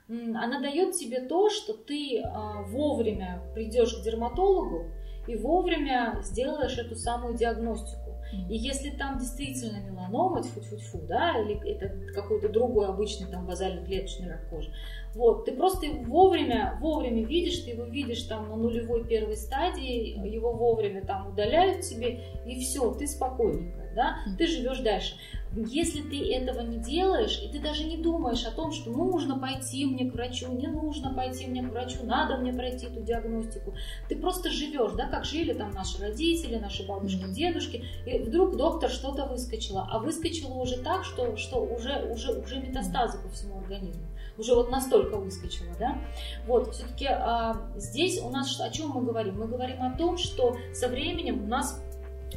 она 0.09 0.61
дает 0.61 0.94
тебе 0.94 1.21
то, 1.21 1.49
что 1.49 1.73
ты 1.73 2.23
вовремя 2.66 3.42
придешь 3.54 3.94
к 3.94 4.02
дерматологу 4.02 4.90
и 5.26 5.37
вовремя 5.37 6.21
сделаешь 6.23 6.76
эту 6.76 6.97
самую 6.97 7.35
диагностику. 7.35 8.12
И 8.49 8.57
если 8.57 8.91
там 8.91 9.19
действительно 9.19 9.79
меланома, 9.79 10.43
тьфу-тьфу-тьфу, 10.43 11.07
да, 11.07 11.39
или 11.39 11.61
это 11.69 11.89
какой-то 12.12 12.49
другой 12.49 12.89
обычный 12.89 13.31
там 13.31 13.47
базально-клеточный 13.47 14.31
рак 14.31 14.49
кожи, 14.49 14.73
вот, 15.15 15.45
ты 15.45 15.53
просто 15.53 15.87
вовремя, 16.07 16.79
вовремя 16.81 17.25
видишь, 17.25 17.61
ты 17.61 17.71
его 17.71 17.85
видишь 17.85 18.23
там 18.23 18.49
на 18.49 18.57
нулевой 18.57 19.07
первой 19.07 19.37
стадии, 19.37 20.19
его 20.27 20.53
вовремя 20.53 21.05
там 21.05 21.29
удаляют 21.29 21.83
тебе, 21.83 22.21
и 22.47 22.59
все, 22.61 22.93
ты 22.95 23.07
спокойненько, 23.07 23.82
да, 23.94 24.18
ты 24.38 24.46
живешь 24.46 24.80
дальше. 24.80 25.14
Если 25.54 26.00
ты 26.00 26.32
этого 26.32 26.61
не 26.61 26.78
делаешь, 26.78 27.38
и 27.42 27.49
ты 27.49 27.61
даже 27.61 27.84
не 27.84 27.99
думаешь 27.99 28.44
о 28.46 28.50
том, 28.50 28.72
что 28.72 28.90
нужно 28.90 29.38
пойти 29.38 29.84
мне 29.84 30.11
к 30.11 30.14
врачу, 30.14 30.50
не 30.50 30.66
нужно 30.66 31.12
пойти 31.12 31.46
мне 31.46 31.62
к 31.62 31.70
врачу, 31.70 31.99
надо 32.04 32.38
мне 32.38 32.54
пройти 32.54 32.87
эту 32.87 33.02
диагностику, 33.02 33.75
ты 34.08 34.16
просто 34.16 34.50
живешь, 34.50 34.92
да, 34.92 35.08
как 35.08 35.26
жили 35.26 35.52
там 35.52 35.72
наши 35.72 36.00
родители, 36.00 36.56
наши 36.56 36.87
бабушки, 36.87 37.25
дедушки, 37.28 37.84
и 38.06 38.18
вдруг 38.20 38.56
доктор 38.56 38.90
что-то 38.90 39.26
выскочило, 39.26 39.87
а 39.90 39.99
выскочило 39.99 40.54
уже 40.54 40.78
так, 40.78 41.04
что, 41.04 41.37
что 41.37 41.62
уже, 41.62 42.11
уже, 42.11 42.32
уже 42.32 42.58
метастазы 42.61 43.18
по 43.18 43.28
всему 43.28 43.58
организму 43.58 44.06
уже 44.38 44.54
вот 44.54 44.70
настолько 44.70 45.16
выскочила, 45.16 45.72
да. 45.78 45.99
Вот, 46.46 46.75
все-таки 46.75 47.06
а, 47.06 47.56
здесь 47.76 48.20
у 48.22 48.30
нас 48.30 48.61
о 48.61 48.70
чем 48.70 48.90
мы 48.90 49.02
говорим? 49.02 49.38
Мы 49.38 49.46
говорим 49.46 49.82
о 49.82 49.90
том, 49.96 50.16
что 50.16 50.56
со 50.72 50.88
временем 50.88 51.44
у 51.44 51.46
нас 51.46 51.82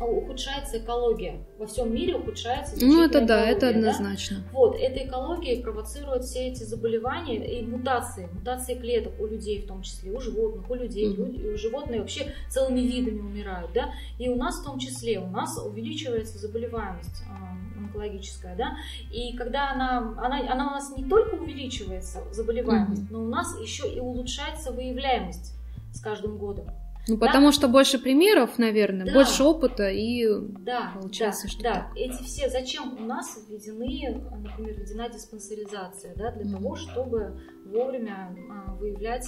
ухудшается 0.04 0.80
экология. 0.80 1.46
Во 1.58 1.66
всем 1.66 1.94
мире 1.94 2.16
ухудшается 2.16 2.76
Ну, 2.84 3.04
это 3.04 3.20
экология, 3.20 3.28
да, 3.28 3.46
это 3.46 3.70
однозначно. 3.70 4.38
Да? 4.38 4.44
Вот, 4.52 4.76
эта 4.76 5.06
экология 5.06 5.62
провоцирует 5.62 6.24
все 6.24 6.48
эти 6.48 6.64
заболевания 6.64 7.60
и 7.60 7.66
мутации, 7.66 8.28
мутации 8.34 8.76
клеток 8.76 9.14
у 9.20 9.28
людей 9.28 9.62
в 9.62 9.68
том 9.68 9.82
числе, 9.82 10.12
у 10.12 10.20
животных, 10.20 10.70
у 10.70 10.76
людей, 10.76 11.14
mm-hmm. 11.14 11.54
у 11.54 11.58
животных 11.58 12.00
вообще 12.02 12.34
целыми 12.50 12.80
видами 12.80 13.20
умирают, 13.20 13.72
да, 13.74 13.94
и 14.20 14.30
у 14.30 14.36
нас 14.36 14.60
в 14.60 14.64
том 14.64 14.80
числе, 14.80 15.20
у 15.20 15.28
нас 15.28 15.58
увеличивается 15.58 16.38
заболеваемость 16.38 17.24
э, 17.24 17.80
онкологическая, 17.80 18.56
да, 18.56 18.78
и 19.12 19.36
когда 19.36 19.72
она, 19.72 20.16
она, 20.18 20.40
она 20.52 20.68
у 20.68 20.72
нас 20.72 20.96
не 20.96 21.04
только 21.04 21.36
увеличивается, 21.36 22.24
заболеваемость, 22.32 23.04
mm-hmm. 23.04 23.12
но 23.12 23.24
у 23.24 23.28
нас 23.28 23.60
еще 23.60 23.90
и 23.92 24.00
улучшается 24.00 24.72
выявляемость 24.72 25.54
с 25.94 26.02
каждым 26.02 26.38
годом. 26.38 26.68
Ну, 27.08 27.18
да? 27.18 27.28
потому 27.28 27.52
что 27.52 27.68
больше 27.68 28.00
примеров, 28.00 28.58
наверное, 28.58 29.06
да. 29.06 29.14
больше 29.14 29.44
опыта 29.44 29.90
и 29.90 30.26
да, 30.60 30.92
получается, 31.00 31.44
да, 31.44 31.50
что 31.52 31.64
да. 31.64 31.74
Так. 31.74 31.92
Эти 31.96 32.24
все, 32.24 32.50
зачем 32.50 32.98
у 32.98 33.06
нас 33.06 33.40
введены, 33.48 34.24
например, 34.42 34.74
введена 34.74 35.10
диспансеризация, 35.10 36.16
да, 36.16 36.32
для 36.32 36.46
mm-hmm. 36.46 36.52
того, 36.52 36.76
чтобы 36.76 37.40
вовремя 37.66 38.36
а, 38.50 38.74
выявлять 38.76 39.28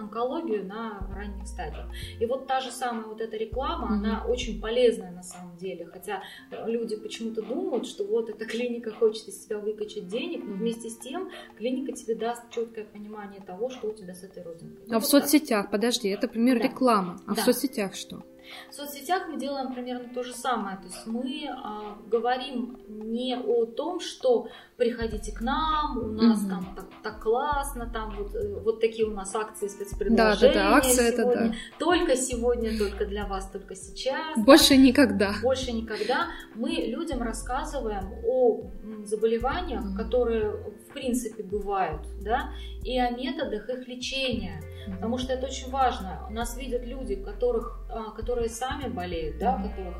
онкологию 0.00 0.64
на 0.64 1.06
ранних 1.14 1.46
стадиях. 1.46 1.86
И 2.18 2.26
вот 2.26 2.46
та 2.46 2.60
же 2.60 2.70
самая 2.70 3.06
вот 3.06 3.20
эта 3.20 3.36
реклама, 3.36 3.88
mm-hmm. 3.88 3.98
она 3.98 4.24
очень 4.26 4.60
полезная 4.60 5.10
на 5.10 5.22
самом 5.22 5.56
деле. 5.56 5.86
Хотя 5.86 6.22
люди 6.66 6.96
почему-то 6.96 7.42
думают, 7.42 7.86
что 7.86 8.04
вот 8.04 8.28
эта 8.28 8.44
клиника 8.44 8.90
хочет 8.90 9.28
из 9.28 9.44
тебя 9.44 9.58
выкачать 9.58 10.08
денег, 10.08 10.44
но 10.44 10.54
вместе 10.54 10.88
с 10.88 10.98
тем 10.98 11.30
клиника 11.56 11.92
тебе 11.92 12.14
даст 12.14 12.42
четкое 12.50 12.84
понимание 12.84 13.40
того, 13.40 13.70
что 13.70 13.88
у 13.88 13.92
тебя 13.92 14.14
с 14.14 14.22
этой 14.22 14.42
родинкой. 14.42 14.84
А 14.90 14.94
вот 14.94 15.04
в 15.04 15.06
соцсетях, 15.06 15.62
так. 15.62 15.70
подожди, 15.70 16.08
это 16.08 16.28
пример 16.28 16.58
да. 16.58 16.64
рекламы. 16.64 17.18
А 17.26 17.34
да. 17.34 17.42
в 17.42 17.44
соцсетях 17.44 17.94
что? 17.94 18.22
В 18.70 18.74
соцсетях 18.74 19.28
мы 19.28 19.38
делаем 19.38 19.72
примерно 19.72 20.08
то 20.14 20.22
же 20.22 20.32
самое. 20.32 20.76
То 20.76 20.84
есть 20.84 21.06
мы 21.06 21.48
а, 21.50 21.98
говорим 22.06 22.78
не 22.88 23.36
о 23.36 23.66
том, 23.66 24.00
что 24.00 24.48
приходите 24.76 25.32
к 25.32 25.40
нам, 25.40 25.98
у 25.98 26.06
нас 26.06 26.40
угу. 26.40 26.48
там 26.48 26.74
так, 26.74 26.86
так 27.02 27.22
классно, 27.22 27.90
там 27.92 28.16
вот, 28.16 28.34
э, 28.34 28.60
вот 28.60 28.80
такие 28.80 29.06
у 29.06 29.12
нас 29.12 29.34
акции, 29.34 29.68
спецпредложения. 29.68 30.54
Да, 30.54 30.64
да, 30.64 30.70
да, 30.70 30.76
акция 30.76 31.12
сегодня. 31.12 31.32
это 31.32 31.48
да. 31.48 31.54
Только 31.78 32.16
сегодня, 32.16 32.78
только 32.78 33.04
для 33.04 33.26
вас, 33.26 33.50
только 33.50 33.74
сейчас. 33.74 34.38
Больше 34.38 34.70
да. 34.70 34.76
никогда. 34.76 35.34
Больше 35.42 35.72
никогда. 35.72 36.28
Мы 36.54 36.70
людям 36.70 37.22
рассказываем 37.22 38.10
о 38.26 38.70
заболеваниях, 39.04 39.84
угу. 39.84 39.96
которые 39.96 40.52
в 40.90 40.92
принципе 40.92 41.42
бывают, 41.42 42.02
да, 42.22 42.52
и 42.84 42.98
о 42.98 43.10
методах 43.10 43.68
их 43.68 43.86
лечения. 43.88 44.60
Потому 44.86 45.18
что 45.18 45.32
это 45.32 45.46
очень 45.46 45.70
важно. 45.70 46.26
Нас 46.30 46.56
видят 46.56 46.84
люди, 46.84 47.14
которых, 47.14 47.86
а, 47.90 48.10
которые 48.10 48.48
сами 48.48 48.88
болеют, 48.88 49.38
да, 49.38 49.56
у 49.56 49.68
которых 49.68 49.96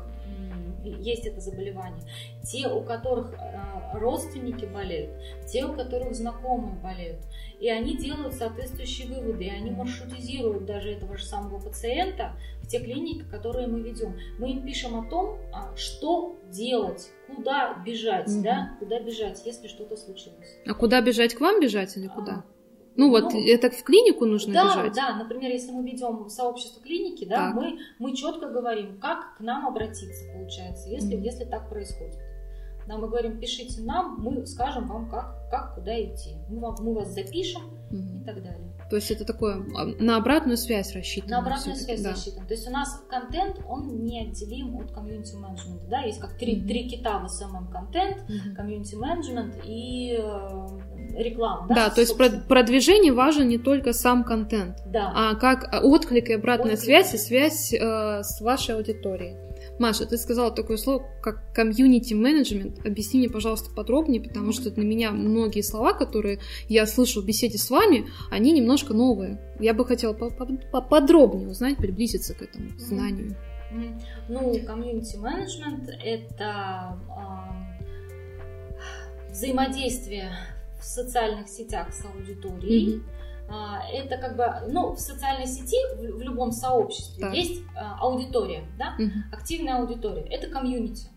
есть 0.83 1.25
это 1.25 1.39
заболевание, 1.39 2.03
те, 2.43 2.67
у 2.67 2.81
которых 2.81 3.33
а, 3.37 3.97
родственники 3.99 4.65
болеют, 4.65 5.11
те, 5.47 5.65
у 5.65 5.73
которых 5.73 6.15
знакомые 6.15 6.75
болеют. 6.75 7.19
И 7.59 7.69
они 7.69 7.97
делают 7.97 8.33
соответствующие 8.33 9.07
выводы, 9.07 9.45
и 9.45 9.49
они 9.49 9.71
маршрутизируют 9.71 10.65
даже 10.65 10.91
этого 10.91 11.17
же 11.17 11.25
самого 11.25 11.59
пациента 11.59 12.33
в 12.61 12.67
те 12.67 12.79
клиники, 12.79 13.23
которые 13.29 13.67
мы 13.67 13.81
ведем. 13.81 14.17
Мы 14.39 14.51
им 14.51 14.63
пишем 14.63 14.99
о 14.99 15.09
том, 15.09 15.37
а, 15.53 15.75
что 15.75 16.39
делать, 16.49 17.11
куда 17.35 17.73
бежать, 17.85 18.27
угу. 18.27 18.43
да, 18.43 18.75
куда 18.79 18.99
бежать, 18.99 19.41
если 19.45 19.67
что-то 19.67 19.97
случилось. 19.97 20.57
А 20.65 20.73
куда 20.73 21.01
бежать? 21.01 21.33
К 21.33 21.41
вам 21.41 21.59
бежать 21.59 21.95
или 21.97 22.07
куда? 22.07 22.31
А, 22.31 22.43
ну 22.95 23.09
вот, 23.09 23.33
ну, 23.33 23.39
это 23.47 23.69
в 23.69 23.83
клинику 23.83 24.25
нужно 24.25 24.53
да, 24.53 24.65
бежать? 24.65 24.93
Да, 24.93 25.15
например, 25.15 25.51
если 25.51 25.71
мы 25.71 25.89
ведем 25.89 26.27
сообщество 26.29 26.81
клиники, 26.81 27.25
да, 27.25 27.51
мы, 27.53 27.79
мы 27.99 28.15
четко 28.15 28.47
говорим, 28.49 28.99
как 28.99 29.37
к 29.37 29.39
нам 29.39 29.67
обратиться, 29.67 30.25
получается, 30.33 30.89
если, 30.89 31.17
mm-hmm. 31.17 31.23
если 31.23 31.45
так 31.45 31.69
происходит. 31.69 32.19
Да, 32.87 32.97
мы 32.97 33.07
говорим, 33.07 33.39
пишите 33.39 33.81
нам, 33.81 34.19
мы 34.19 34.45
скажем 34.45 34.87
вам, 34.87 35.09
как, 35.09 35.49
как 35.49 35.75
куда 35.75 35.91
идти. 36.01 36.35
Мы, 36.49 36.59
вам, 36.59 36.75
мы 36.81 36.93
вас 36.93 37.13
запишем 37.13 37.61
mm-hmm. 37.91 38.21
и 38.21 38.25
так 38.25 38.43
далее. 38.43 38.71
То 38.89 38.97
есть 38.97 39.09
это 39.09 39.23
такое 39.23 39.63
а, 39.77 39.85
на 40.03 40.17
обратную 40.17 40.57
связь 40.57 40.93
рассчитано. 40.93 41.37
На 41.37 41.39
обратную 41.39 41.77
связь 41.77 42.01
да. 42.01 42.11
рассчитано. 42.11 42.45
То 42.45 42.53
есть 42.53 42.67
у 42.67 42.71
нас 42.71 43.01
контент, 43.09 43.61
он 43.65 44.03
неотделим 44.03 44.75
от 44.77 44.91
комьюнити 44.91 45.33
менеджмента. 45.35 45.85
Да? 45.87 46.01
Есть 46.01 46.19
как 46.19 46.37
три, 46.37 46.57
mm-hmm. 46.57 46.67
три 46.67 46.89
кита 46.89 47.19
в 47.19 47.29
SMM 47.29 47.69
контент, 47.71 48.17
комьюнити 48.55 48.95
менеджмент 48.95 49.55
и 49.63 50.17
э, 50.19 50.67
реклама. 51.17 51.67
Да, 51.69 51.75
да 51.75 51.89
то 51.89 52.01
есть 52.01 52.17
продвижение 52.17 53.13
важен 53.13 53.47
не 53.47 53.57
только 53.57 53.93
сам 53.93 54.23
контент, 54.25 54.77
да. 54.87 55.11
а 55.15 55.35
как 55.35 55.69
отклик 55.83 56.29
и 56.29 56.33
обратная 56.33 56.73
отклик. 56.73 56.83
связь 56.83 57.13
и 57.13 57.17
связь 57.17 57.73
э, 57.73 58.23
с 58.23 58.41
вашей 58.41 58.75
аудиторией. 58.75 59.37
Маша, 59.81 60.05
ты 60.05 60.17
сказала 60.17 60.51
такое 60.51 60.77
слово, 60.77 61.03
как 61.23 61.53
комьюнити 61.55 62.13
менеджмент. 62.13 62.85
Объясни 62.85 63.19
мне, 63.19 63.29
пожалуйста, 63.29 63.71
подробнее, 63.73 64.21
потому 64.21 64.51
что 64.53 64.69
для 64.69 64.83
меня 64.83 65.09
многие 65.09 65.61
слова, 65.61 65.93
которые 65.93 66.39
я 66.69 66.85
слышу 66.85 67.23
в 67.23 67.25
беседе 67.25 67.57
с 67.57 67.67
вами, 67.71 68.05
они 68.29 68.51
немножко 68.51 68.93
новые. 68.93 69.41
Я 69.59 69.73
бы 69.73 69.83
хотела 69.83 70.13
поподробнее 70.13 71.49
узнать, 71.49 71.77
приблизиться 71.77 72.35
к 72.35 72.43
этому 72.43 72.69
знанию. 72.77 73.35
Ну, 74.29 74.53
комьюнити 74.65 75.15
менеджмент 75.15 75.89
это 75.89 76.99
э, 79.27 79.31
взаимодействие 79.31 80.31
в 80.79 80.83
социальных 80.83 81.49
сетях 81.49 81.91
с 81.91 82.05
аудиторией. 82.05 82.97
Mm-hmm 82.97 83.20
это 83.91 84.17
как 84.17 84.35
бы, 84.37 84.45
ну, 84.71 84.93
в 84.93 84.99
социальной 84.99 85.47
сети, 85.47 85.77
в, 85.95 86.17
в 86.17 86.21
любом 86.21 86.51
сообществе 86.51 87.21
так. 87.21 87.33
есть 87.33 87.61
а, 87.75 87.97
аудитория, 87.99 88.63
да, 88.77 88.95
угу. 88.97 89.11
активная 89.31 89.79
аудитория, 89.79 90.23
это 90.29 90.47
комьюнити. 90.47 91.07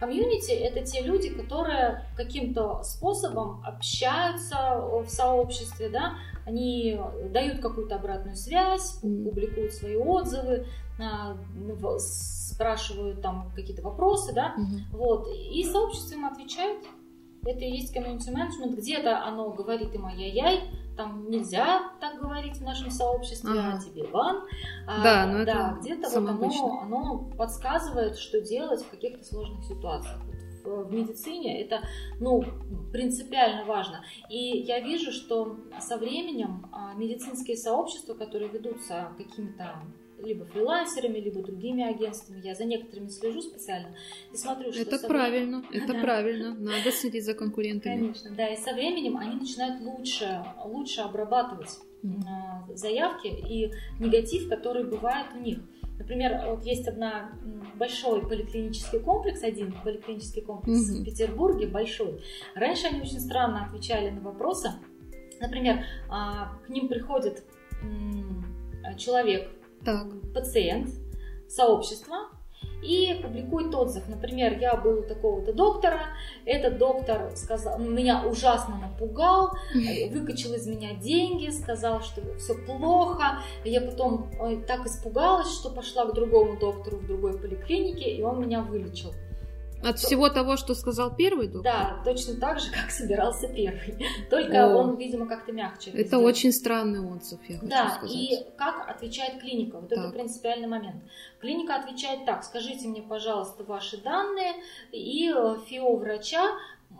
Комьюнити– 0.00 0.50
это 0.52 0.84
те 0.84 1.02
люди, 1.02 1.30
которые 1.30 2.04
каким-то 2.16 2.82
способом 2.82 3.64
общаются 3.64 4.80
в 4.80 5.08
сообществе, 5.08 5.88
да, 5.88 6.14
они 6.46 6.98
дают 7.30 7.60
какую-то 7.60 7.94
обратную 7.94 8.36
связь, 8.36 8.98
публикуют 9.00 9.72
свои 9.72 9.96
отзывы, 9.96 10.66
а, 11.00 11.36
спрашивают 11.98 13.22
там 13.22 13.50
какие-то 13.54 13.82
вопросы, 13.82 14.32
да, 14.34 14.54
угу. 14.56 14.98
вот, 14.98 15.28
и 15.28 15.64
сообщество 15.64 16.14
им 16.14 16.26
отвечает. 16.26 16.84
Это 17.46 17.60
и 17.60 17.70
есть 17.70 17.92
комьюнити 17.92 18.30
менеджмент. 18.30 18.76
Где-то 18.78 19.24
оно 19.24 19.50
говорит 19.50 19.94
им 19.94 20.06
ай-яй-яй, 20.06 20.70
там 20.96 21.28
нельзя 21.28 21.92
так 22.00 22.20
говорить 22.20 22.56
в 22.56 22.62
нашем 22.62 22.90
сообществе, 22.90 23.50
а 23.50 23.68
ага. 23.68 23.78
а 23.78 23.80
тебе 23.80 24.06
бан. 24.06 24.42
Да, 24.86 25.26
ну 25.26 25.44
да, 25.44 25.76
где-то 25.80 26.08
вот 26.08 26.28
оно, 26.28 26.80
оно 26.80 27.18
подсказывает, 27.36 28.16
что 28.16 28.40
делать 28.40 28.82
в 28.82 28.90
каких-то 28.90 29.24
сложных 29.24 29.64
ситуациях. 29.64 30.20
В, 30.64 30.84
в 30.84 30.92
медицине 30.92 31.62
это 31.62 31.80
ну, 32.20 32.42
принципиально 32.92 33.64
важно. 33.64 34.02
И 34.30 34.62
я 34.62 34.80
вижу, 34.80 35.12
что 35.12 35.58
со 35.80 35.98
временем 35.98 36.66
а, 36.72 36.94
медицинские 36.94 37.56
сообщества, 37.56 38.14
которые 38.14 38.50
ведутся 38.50 39.08
какими-то 39.18 39.82
либо 40.24 40.44
фрилансерами, 40.44 41.18
либо 41.18 41.42
другими 41.42 41.84
агентствами. 41.84 42.40
Я 42.42 42.54
за 42.54 42.64
некоторыми 42.64 43.08
слежу 43.08 43.42
специально 43.42 43.94
и 44.32 44.36
смотрю, 44.36 44.72
что... 44.72 44.82
Это 44.82 44.98
правильно, 45.06 45.60
временем... 45.60 45.84
это 45.84 45.92
да. 45.92 46.00
правильно. 46.00 46.54
Надо 46.54 46.90
следить 46.92 47.24
за 47.24 47.34
конкурентами. 47.34 48.00
Конечно, 48.00 48.30
да. 48.36 48.48
И 48.48 48.56
со 48.56 48.72
временем 48.72 49.16
они 49.16 49.36
начинают 49.36 49.80
лучше, 49.82 50.44
лучше 50.64 51.00
обрабатывать 51.02 51.78
mm-hmm. 52.02 52.76
заявки 52.76 53.28
и 53.28 53.72
негатив, 54.00 54.48
который 54.48 54.84
бывает 54.84 55.26
у 55.34 55.38
них. 55.38 55.58
Например, 55.98 56.42
вот 56.48 56.64
есть 56.64 56.88
одна 56.88 57.38
большой 57.76 58.26
поликлинический 58.26 58.98
комплекс, 58.98 59.44
один 59.44 59.72
поликлинический 59.84 60.42
комплекс 60.42 60.90
mm-hmm. 60.90 61.02
в 61.02 61.04
Петербурге, 61.04 61.68
большой. 61.68 62.20
Раньше 62.54 62.88
они 62.88 63.00
очень 63.00 63.20
странно 63.20 63.66
отвечали 63.66 64.10
на 64.10 64.20
вопросы. 64.20 64.72
Например, 65.40 65.84
а, 66.10 66.58
к 66.66 66.68
ним 66.68 66.88
приходит 66.88 67.44
человек 68.96 69.50
так. 69.84 70.06
пациент, 70.32 70.90
сообщество, 71.48 72.28
и 72.84 73.18
публикует 73.22 73.74
отзыв. 73.74 74.08
Например, 74.08 74.58
я 74.58 74.76
был 74.76 75.00
у 75.00 75.02
такого-то 75.02 75.52
доктора, 75.52 76.00
этот 76.44 76.78
доктор 76.78 77.32
сказал, 77.34 77.78
меня 77.78 78.24
ужасно 78.26 78.76
напугал, 78.76 79.52
выкачал 80.10 80.54
из 80.54 80.66
меня 80.66 80.94
деньги, 80.94 81.50
сказал, 81.50 82.02
что 82.02 82.20
все 82.36 82.54
плохо. 82.54 83.40
Я 83.64 83.80
потом 83.80 84.30
так 84.66 84.86
испугалась, 84.86 85.52
что 85.52 85.70
пошла 85.70 86.06
к 86.06 86.14
другому 86.14 86.58
доктору 86.58 86.98
в 86.98 87.06
другой 87.06 87.38
поликлинике, 87.38 88.10
и 88.10 88.22
он 88.22 88.40
меня 88.40 88.62
вылечил. 88.62 89.12
От 89.84 89.98
всего 89.98 90.28
того, 90.28 90.56
что 90.56 90.74
сказал 90.74 91.14
первый 91.14 91.48
доктор? 91.48 91.72
Да, 91.72 92.02
точно 92.04 92.40
так 92.40 92.58
же, 92.60 92.70
как 92.70 92.90
собирался 92.90 93.48
первый. 93.48 94.06
Только 94.30 94.66
О, 94.66 94.76
он, 94.76 94.96
видимо, 94.96 95.26
как-то 95.26 95.52
мягче. 95.52 95.90
Это 95.90 96.08
сделал. 96.08 96.24
очень 96.24 96.52
странный 96.52 97.00
отзыв, 97.00 97.40
я 97.48 97.58
хочу 97.58 97.70
да, 97.70 97.90
сказать. 97.90 98.16
и 98.16 98.46
как 98.56 98.88
отвечает 98.88 99.40
клиника? 99.40 99.80
Вот 99.80 99.88
так. 99.88 99.98
это 99.98 100.10
принципиальный 100.10 100.68
момент. 100.68 101.02
Клиника 101.40 101.76
отвечает 101.76 102.24
так, 102.24 102.44
скажите 102.44 102.88
мне, 102.88 103.02
пожалуйста, 103.02 103.64
ваши 103.64 104.02
данные 104.02 104.54
и 104.92 105.30
э, 105.30 105.56
ФИО 105.68 105.96
врача, 105.96 106.50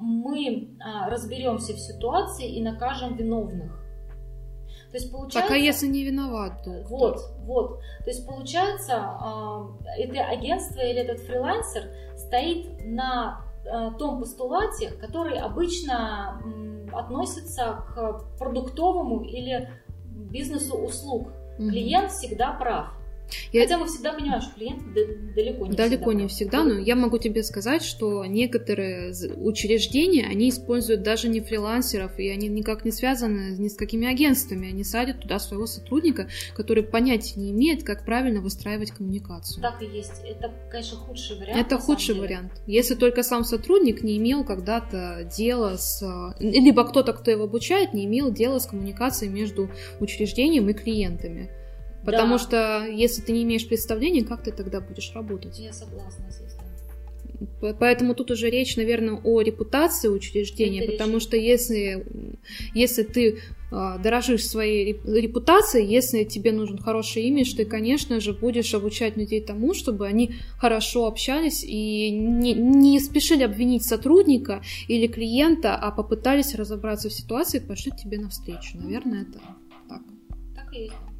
мы 0.00 0.76
а, 0.81 1.09
разберемся 1.09 1.73
в 1.73 1.79
ситуации 1.79 2.53
и 2.57 2.62
накажем 2.62 3.17
виновных. 3.17 3.84
То 4.95 4.99
есть 4.99 5.11
получается... 5.11 5.41
Так, 5.41 5.51
а 5.51 5.57
если 5.57 5.89
не 5.89 6.05
виноват, 6.05 6.63
то... 6.63 6.85
Вот, 6.89 7.19
вот. 7.41 7.81
То 8.05 8.11
есть 8.11 8.25
получается, 8.25 8.95
а, 8.95 9.67
это 9.99 10.21
агентство 10.21 10.79
или 10.79 11.01
этот 11.01 11.19
фрилансер 11.19 11.91
стоит 12.15 12.87
на 12.87 13.45
а, 13.69 13.91
том 13.95 14.21
постулате, 14.21 14.93
который 15.01 15.37
обычно 15.37 16.41
относится 16.93 17.85
к 17.93 18.39
продуктовому 18.39 19.25
или 19.25 19.69
бизнесу 20.31 20.77
услуг. 20.77 21.33
Клиент 21.57 22.13
всегда 22.13 22.53
прав. 22.53 22.95
Я... 23.52 23.62
Хотя 23.62 23.78
мы 23.78 23.87
всегда 23.87 24.12
понимаем, 24.12 24.43
что 24.43 24.54
клиент 24.54 24.83
далеко 25.35 25.66
не 25.66 25.75
далеко 25.75 26.04
всегда. 26.11 26.23
не 26.23 26.28
всегда, 26.28 26.64
но 26.64 26.78
я 26.78 26.97
могу 26.97 27.19
тебе 27.19 27.43
сказать, 27.43 27.83
что 27.83 28.25
некоторые 28.25 29.14
учреждения, 29.37 30.26
они 30.26 30.50
используют 30.50 31.02
даже 31.02 31.28
не 31.28 31.40
фрилансеров, 31.40 32.19
и 32.19 32.28
они 32.28 32.49
никак 32.49 32.85
не 32.85 32.93
связаны 32.93 33.57
ни 33.59 33.69
с 33.69 33.75
какими 33.76 34.07
агентствами. 34.07 34.69
Они 34.69 34.85
садят 34.85 35.21
туда 35.21 35.38
своего 35.38 35.66
сотрудника, 35.66 36.28
который 36.54 36.83
понятия 36.83 37.40
не 37.40 37.50
имеет, 37.52 37.83
как 37.83 38.04
правильно 38.04 38.40
выстраивать 38.40 38.90
коммуникацию. 38.90 39.62
Так 39.62 39.83
и 39.83 39.87
есть. 39.87 40.23
Это, 40.25 40.52
конечно, 40.71 40.99
худший 40.99 41.38
вариант. 41.38 41.61
Это 41.61 41.78
худший 41.78 42.14
вариант. 42.14 42.52
Если 42.66 42.95
только 42.95 43.23
сам 43.23 43.45
сотрудник 43.45 44.02
не 44.02 44.16
имел 44.19 44.45
когда-то 44.45 45.28
дела 45.37 45.76
с... 45.76 46.35
Либо 46.38 46.85
кто-то, 46.85 47.12
кто 47.12 47.31
его 47.31 47.45
обучает, 47.45 47.95
не 47.95 48.04
имел 48.04 48.33
дела 48.33 48.59
с 48.59 48.66
коммуникацией 48.66 49.31
между 49.31 49.71
учреждением 50.00 50.69
и 50.69 50.75
клиентами. 50.75 51.50
Потому 52.04 52.37
да. 52.37 52.38
что 52.38 52.87
если 52.87 53.23
ты 53.23 53.32
не 53.32 53.42
имеешь 53.44 53.66
представления, 53.66 54.25
как 54.25 54.42
ты 54.42 54.52
тогда 54.52 54.80
будешь 54.80 55.12
работать? 55.14 55.58
Я 55.58 55.73
согласна 55.73 56.30
здесь, 56.30 56.54
да. 56.54 56.64
Поэтому 57.78 58.14
тут 58.14 58.30
уже 58.30 58.50
речь, 58.50 58.76
наверное, 58.76 59.20
о 59.23 59.40
репутации 59.40 60.08
учреждения, 60.08 60.82
Это 60.82 60.92
потому 60.92 61.14
речь. 61.14 61.23
что 61.23 61.37
если, 61.37 62.06
если 62.75 63.02
ты 63.02 63.38
э, 63.73 63.99
дорожишь 64.02 64.46
своей 64.46 64.92
репутацией, 65.04 65.87
если 65.87 66.25
тебе 66.25 66.52
нужен 66.52 66.78
хороший 66.78 67.25
имидж, 67.25 67.54
ты, 67.56 67.64
конечно 67.64 68.20
же, 68.20 68.32
будешь 68.32 68.73
обучать 68.75 69.16
людей 69.16 69.40
тому, 69.40 69.75
чтобы 69.75 70.06
они 70.06 70.32
хорошо 70.58 71.06
общались 71.06 71.64
и 71.64 72.11
не, 72.11 72.54
не 72.54 73.00
спешили 73.00 73.42
обвинить 73.42 73.84
сотрудника 73.84 74.62
или 74.88 75.06
клиента, 75.06 75.75
а 75.75 75.90
попытались 75.90 76.54
разобраться 76.54 77.08
в 77.08 77.12
ситуации 77.12 77.58
и 77.58 77.66
пошли 77.66 77.92
тебе 77.92 78.18
навстречу. 78.18 78.78
Наверное, 78.78 79.23
это 79.23 79.40
так. 79.88 80.02
Так 80.54 80.75
и 80.75 80.82
есть. 80.82 81.13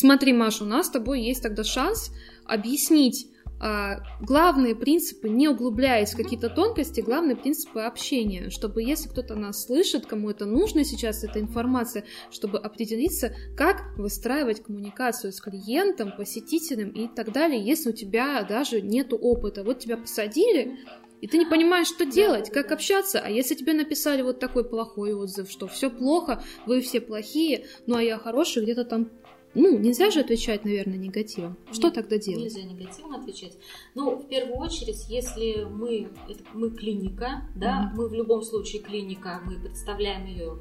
Смотри, 0.00 0.32
Маша, 0.32 0.64
у 0.64 0.66
нас 0.66 0.86
с 0.86 0.90
тобой 0.90 1.20
есть 1.20 1.42
тогда 1.42 1.62
шанс 1.62 2.10
объяснить 2.46 3.28
а, 3.60 3.98
главные 4.22 4.74
принципы, 4.74 5.28
не 5.28 5.46
углубляясь 5.46 6.14
в 6.14 6.16
какие-то 6.16 6.48
тонкости, 6.48 7.02
главные 7.02 7.36
принципы 7.36 7.80
общения, 7.80 8.48
чтобы 8.48 8.82
если 8.82 9.10
кто-то 9.10 9.34
нас 9.34 9.66
слышит, 9.66 10.06
кому 10.06 10.30
это 10.30 10.46
нужно 10.46 10.84
сейчас, 10.84 11.22
эта 11.22 11.38
информация, 11.38 12.06
чтобы 12.30 12.56
определиться, 12.56 13.34
как 13.58 13.94
выстраивать 13.98 14.62
коммуникацию 14.62 15.34
с 15.34 15.40
клиентом, 15.42 16.14
посетителем 16.16 16.88
и 16.92 17.06
так 17.06 17.30
далее, 17.34 17.62
если 17.62 17.90
у 17.90 17.92
тебя 17.92 18.42
даже 18.44 18.80
нет 18.80 19.12
опыта. 19.12 19.64
Вот 19.64 19.80
тебя 19.80 19.98
посадили, 19.98 20.78
и 21.20 21.26
ты 21.26 21.36
не 21.36 21.44
понимаешь, 21.44 21.88
что 21.88 22.06
делать, 22.06 22.50
как 22.50 22.72
общаться. 22.72 23.20
А 23.20 23.28
если 23.28 23.54
тебе 23.54 23.74
написали 23.74 24.22
вот 24.22 24.38
такой 24.38 24.64
плохой 24.64 25.12
отзыв, 25.12 25.50
что 25.50 25.66
все 25.68 25.90
плохо, 25.90 26.42
вы 26.66 26.80
все 26.80 27.00
плохие, 27.00 27.66
ну 27.86 27.96
а 27.96 28.02
я 28.02 28.18
хороший, 28.18 28.62
где-то 28.62 28.84
там 28.84 29.10
ну, 29.54 29.78
нельзя 29.78 30.10
же 30.10 30.20
отвечать, 30.20 30.64
наверное, 30.64 30.96
негативом. 30.96 31.56
Что 31.72 31.88
Нет, 31.88 31.94
тогда 31.94 32.18
делать? 32.18 32.44
Нельзя 32.44 32.62
негативом 32.62 33.14
отвечать. 33.14 33.58
Ну, 33.96 34.16
в 34.16 34.28
первую 34.28 34.58
очередь, 34.58 35.04
если 35.08 35.64
мы, 35.64 36.08
мы 36.54 36.70
клиника, 36.70 37.48
да, 37.56 37.90
mm-hmm. 37.92 37.96
мы 37.96 38.08
в 38.08 38.14
любом 38.14 38.42
случае 38.42 38.80
клиника, 38.80 39.40
мы 39.44 39.58
представляем 39.58 40.26
ее, 40.26 40.58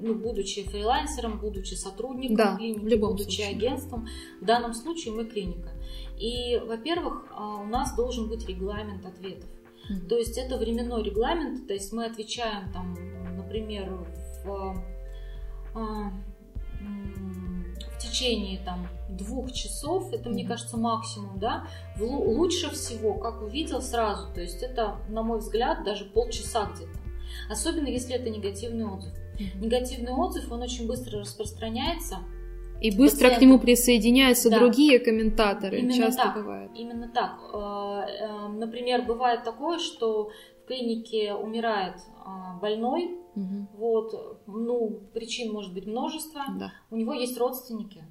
ну, 0.00 0.14
будучи 0.14 0.62
фрилансером, 0.62 1.40
будучи 1.40 1.74
сотрудником 1.74 2.36
да, 2.36 2.56
клиники, 2.56 2.78
в 2.78 2.86
любом 2.86 3.10
будучи 3.12 3.42
случае. 3.42 3.48
агентством, 3.48 4.06
в 4.40 4.44
данном 4.44 4.74
случае 4.74 5.14
мы 5.14 5.24
клиника. 5.24 5.70
И, 6.16 6.60
во-первых, 6.64 7.26
а, 7.32 7.62
у 7.62 7.66
нас 7.66 7.96
должен 7.96 8.28
быть 8.28 8.46
регламент 8.46 9.04
ответов. 9.04 9.48
Mm-hmm. 9.90 10.06
То 10.08 10.16
есть 10.16 10.38
это 10.38 10.56
временной 10.56 11.02
регламент, 11.02 11.66
то 11.66 11.74
есть 11.74 11.92
мы 11.92 12.04
отвечаем 12.04 12.70
там, 12.72 12.94
например, 13.36 13.90
в 14.44 14.84
а, 15.74 16.12
течение 18.00 18.58
там 18.64 18.88
двух 19.08 19.52
часов, 19.52 20.12
это, 20.12 20.30
мне 20.30 20.46
кажется, 20.46 20.76
максимум, 20.76 21.38
да, 21.38 21.66
лучше 21.98 22.70
всего, 22.70 23.14
как 23.14 23.42
увидел 23.42 23.82
сразу, 23.82 24.32
то 24.32 24.40
есть 24.40 24.62
это, 24.62 24.96
на 25.08 25.22
мой 25.22 25.38
взгляд, 25.38 25.84
даже 25.84 26.04
полчаса 26.04 26.70
где-то. 26.74 26.98
Особенно, 27.50 27.88
если 27.88 28.14
это 28.14 28.30
негативный 28.30 28.86
отзыв. 28.86 29.12
Негативный 29.54 30.12
отзыв, 30.12 30.50
он 30.50 30.62
очень 30.62 30.86
быстро 30.86 31.20
распространяется. 31.20 32.18
И 32.80 32.96
быстро 32.96 33.24
Пациент... 33.24 33.38
к 33.38 33.42
нему 33.42 33.58
присоединяются 33.58 34.50
да. 34.50 34.58
другие 34.58 34.98
комментаторы. 34.98 35.78
Именно 35.78 35.96
Часто 35.96 36.22
так. 36.22 36.34
бывает. 36.36 36.70
Именно 36.74 37.08
так. 37.08 37.38
Э, 37.52 38.06
э, 38.08 38.48
например, 38.48 39.02
бывает 39.02 39.44
такое, 39.44 39.78
что 39.78 40.30
в 40.62 40.66
клинике 40.66 41.34
умирает 41.34 41.96
а, 42.24 42.58
больной, 42.58 43.18
Угу. 43.34 43.68
Вот, 43.74 44.42
ну, 44.46 45.00
причин 45.12 45.52
может 45.52 45.72
быть 45.72 45.86
множество. 45.86 46.42
Да. 46.58 46.72
У 46.90 46.96
него 46.96 47.14
есть 47.14 47.38
родственники. 47.38 48.04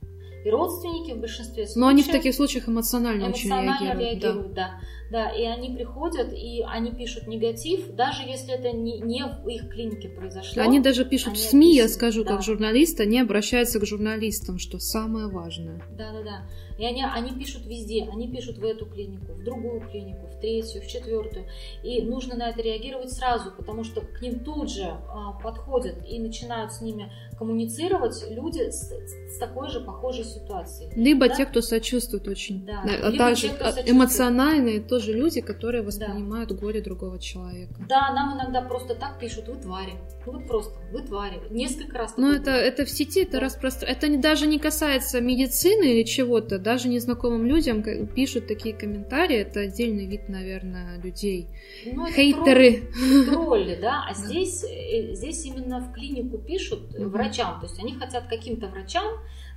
И 0.45 0.49
родственники 0.49 1.11
в 1.11 1.19
большинстве 1.19 1.65
случаев... 1.65 1.75
Но 1.75 1.87
они 1.87 2.03
в 2.03 2.07
таких 2.07 2.33
случаях 2.33 2.69
эмоционально, 2.69 3.25
эмоционально 3.25 3.75
очень 3.75 3.85
реагируют. 3.85 4.23
реагируют 4.23 4.53
да. 4.53 4.69
да. 4.69 4.79
Да, 5.11 5.29
и 5.31 5.43
они 5.43 5.75
приходят, 5.75 6.31
и 6.33 6.63
они 6.67 6.91
пишут 6.91 7.27
негатив, 7.27 7.95
даже 7.95 8.23
если 8.23 8.53
это 8.53 8.71
не, 8.71 8.99
не 8.99 9.23
в 9.23 9.47
их 9.47 9.69
клинике 9.69 10.09
произошло. 10.09 10.61
Они 10.61 10.79
даже 10.79 11.05
пишут 11.05 11.29
они 11.29 11.35
в 11.35 11.39
СМИ, 11.39 11.67
описывают, 11.67 11.89
я 11.89 11.95
скажу, 11.95 12.23
да. 12.23 12.29
как 12.31 12.43
журналист, 12.43 12.99
они 12.99 13.19
обращаются 13.19 13.79
к 13.79 13.85
журналистам, 13.85 14.59
что 14.59 14.79
самое 14.79 15.27
важное. 15.27 15.81
Да-да-да. 15.97 16.45
И 16.79 16.85
они, 16.85 17.03
они 17.03 17.31
пишут 17.31 17.65
везде, 17.65 18.07
они 18.09 18.29
пишут 18.29 18.57
в 18.57 18.63
эту 18.63 18.85
клинику, 18.85 19.33
в 19.33 19.43
другую 19.43 19.81
клинику, 19.81 20.27
в 20.27 20.39
третью, 20.39 20.81
в 20.81 20.87
четвертую. 20.87 21.45
И 21.83 22.01
нужно 22.01 22.37
на 22.37 22.49
это 22.49 22.61
реагировать 22.61 23.11
сразу, 23.11 23.51
потому 23.51 23.83
что 23.83 23.99
к 23.99 24.21
ним 24.21 24.39
тут 24.39 24.71
же 24.71 24.85
а, 24.85 25.33
подходят 25.43 25.95
и 26.07 26.19
начинают 26.19 26.71
с 26.71 26.79
ними 26.79 27.11
коммуницировать 27.37 28.23
люди 28.29 28.69
с, 28.69 28.91
с 28.91 29.37
такой 29.39 29.69
же 29.69 29.81
похожей 29.81 30.23
ситуацией. 30.23 30.89
Либо 30.95 31.27
да? 31.27 31.35
те, 31.35 31.45
кто 31.45 31.61
сочувствует 31.61 32.27
очень. 32.29 32.65
Да. 32.65 32.83
А 33.03 33.11
также 33.11 33.49
те, 33.49 33.91
эмоциональные 33.91 34.79
тоже 34.79 34.98
люди, 35.07 35.41
которые 35.41 35.83
воспринимают 35.83 36.49
да. 36.49 36.55
горе 36.55 36.81
другого 36.81 37.19
человека. 37.19 37.75
Да, 37.87 38.13
нам 38.13 38.37
иногда 38.37 38.61
просто 38.61 38.95
так 38.95 39.19
пишут, 39.19 39.47
вы 39.47 39.55
твари. 39.55 39.93
Ну 40.25 40.33
вот 40.33 40.47
просто, 40.47 40.73
вы 40.91 41.01
твари. 41.01 41.41
Несколько 41.49 41.97
раз. 41.97 42.17
Но 42.17 42.31
это, 42.31 42.51
это 42.51 42.85
в 42.85 42.89
сети, 42.89 43.23
это 43.23 43.33
да. 43.33 43.39
распространено. 43.41 43.97
Это 43.97 44.07
не, 44.07 44.17
даже 44.17 44.47
не 44.47 44.59
касается 44.59 45.21
медицины 45.21 45.93
или 45.93 46.03
чего-то, 46.03 46.57
да? 46.57 46.69
даже 46.69 46.87
незнакомым 46.87 47.45
людям 47.45 47.83
пишут 48.07 48.47
такие 48.47 48.75
комментарии, 48.75 49.37
это 49.37 49.61
отдельный 49.61 50.05
вид, 50.05 50.29
наверное, 50.29 51.01
людей. 51.01 51.47
Ну, 51.85 52.05
Хейтеры. 52.05 52.83
Тролли, 53.25 53.75
да, 53.81 54.05
а 54.07 54.13
здесь, 54.13 54.63
э, 54.63 55.15
здесь 55.15 55.45
именно 55.45 55.79
в 55.79 55.91
клинику 55.91 56.37
пишут 56.37 56.93
mm 56.93 57.07
врачам, 57.09 57.59
то 57.59 57.65
есть 57.65 57.79
они 57.79 57.95
хотят 57.95 58.27
каким-то 58.27 58.67
врачам 58.67 59.05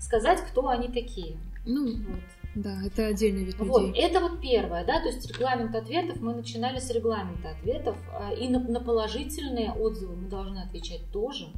сказать, 0.00 0.40
кто 0.40 0.68
они 0.68 0.88
такие. 0.88 1.37
Ну, 1.66 1.96
вот. 1.96 2.41
Да, 2.54 2.82
это 2.84 3.06
отдельный 3.06 3.44
вид 3.44 3.56
вот, 3.58 3.82
людей. 3.82 4.02
Это 4.02 4.20
вот 4.20 4.40
первое, 4.40 4.84
да, 4.84 5.00
то 5.00 5.06
есть 5.06 5.26
регламент 5.26 5.74
ответов, 5.74 6.20
мы 6.20 6.34
начинали 6.34 6.78
с 6.78 6.90
регламента 6.90 7.50
ответов, 7.50 7.96
а, 8.14 8.30
и 8.32 8.48
на, 8.48 8.60
на 8.60 8.80
положительные 8.80 9.72
отзывы 9.72 10.16
мы 10.16 10.28
должны 10.28 10.58
отвечать 10.58 11.10
тоже. 11.12 11.48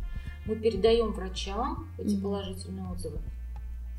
Мы 0.47 0.57
передаем 0.57 1.13
врачам 1.13 1.89
эти 1.99 2.15
mm 2.15 2.23
положительные 2.23 2.87
отзывы. 2.91 3.19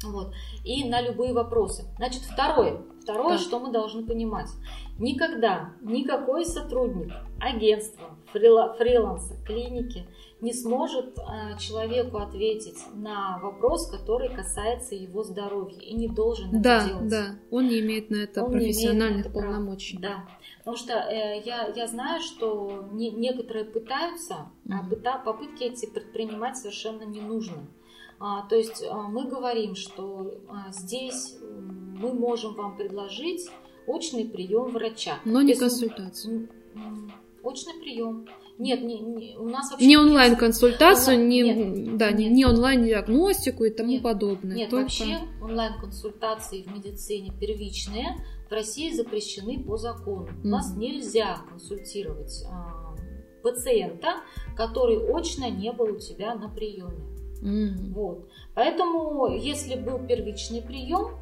Вот. 0.04 0.34
И 0.64 0.88
на 0.88 1.02
любые 1.02 1.34
вопросы. 1.34 1.86
Значит, 1.98 2.24
второе. 2.24 2.82
Второе, 3.02 3.38
да. 3.38 3.38
что 3.38 3.60
мы 3.60 3.72
должны 3.72 4.06
понимать. 4.06 4.50
Никогда 4.98 5.74
никакой 5.82 6.46
сотрудник 6.46 7.14
агентства, 7.40 8.18
фрила, 8.32 8.74
фриланса, 8.74 9.36
клиники 9.46 10.08
не 10.42 10.54
сможет 10.54 11.18
э, 11.18 11.58
человеку 11.60 12.18
ответить 12.18 12.80
на 12.94 13.40
вопрос, 13.40 13.90
который 13.90 14.30
касается 14.30 14.96
его 14.96 15.24
здоровья, 15.24 15.80
и 15.80 15.94
не 15.94 16.08
должен 16.08 16.62
да, 16.62 16.78
это 16.78 16.88
делать. 16.88 17.10
Да, 17.10 17.26
он 17.52 17.68
не 17.68 17.80
имеет 17.80 18.10
на 18.10 18.18
это 18.18 18.44
он 18.44 18.52
профессиональных 18.52 19.28
это 19.28 19.34
полномочий. 19.34 19.98
Да, 19.98 20.28
потому 20.60 20.78
что 20.78 20.94
э, 20.94 21.42
я, 21.46 21.68
я 21.76 21.88
знаю, 21.88 22.22
что 22.22 22.88
не, 22.92 23.12
некоторые 23.12 23.66
пытаются, 23.66 24.52
mm-hmm. 24.66 24.74
а 24.74 24.90
пыта, 24.90 25.22
попытки 25.24 25.64
эти 25.64 25.86
предпринимать 25.86 26.58
совершенно 26.58 27.04
не 27.04 27.22
нужны. 27.22 27.58
А, 27.58 27.85
то 28.20 28.56
есть 28.56 28.84
а, 28.90 29.04
мы 29.04 29.28
говорим, 29.28 29.76
что 29.76 30.34
а, 30.48 30.72
здесь 30.72 31.38
мы 31.42 32.14
можем 32.14 32.56
вам 32.56 32.78
предложить 32.78 33.50
очный 33.88 34.26
прием 34.26 34.72
врача. 34.72 35.20
Но 35.26 35.42
не 35.42 35.56
консультацию. 35.56 36.50
Очный 37.44 37.74
прием. 37.80 38.28
Нет, 38.58 38.82
не, 38.84 39.00
не, 39.00 39.36
у 39.38 39.50
нас 39.50 39.70
вообще 39.70 39.86
не 39.86 39.98
онлайн-консультацию, 39.98 41.16
онлайн, 41.16 41.28
не, 41.28 41.42
нет, 41.42 41.98
да, 41.98 42.12
нет. 42.12 42.32
не 42.32 42.46
онлайн-диагностику 42.46 43.66
и 43.66 43.70
тому 43.70 43.90
нет, 43.90 44.04
подобное. 44.04 44.56
Нет, 44.56 44.70
только... 44.70 44.84
вообще 44.84 45.20
онлайн-консультации 45.42 46.62
в 46.62 46.72
медицине 46.74 47.34
первичные 47.38 48.16
в 48.50 48.52
России 48.54 48.94
запрещены 48.94 49.62
по 49.62 49.76
закону. 49.76 50.28
Mm-hmm. 50.28 50.46
У 50.46 50.48
нас 50.48 50.74
нельзя 50.78 51.42
консультировать 51.50 52.46
а, 52.50 52.96
пациента, 53.44 54.22
который 54.56 54.98
очно 55.14 55.50
не 55.50 55.74
был 55.74 55.96
у 55.96 56.00
тебя 56.00 56.34
на 56.36 56.48
приеме. 56.48 57.15
Mm-hmm. 57.46 57.94
Вот. 57.94 58.28
Поэтому, 58.56 59.28
если 59.28 59.76
был 59.76 60.00
первичный 60.00 60.62
прием, 60.62 61.18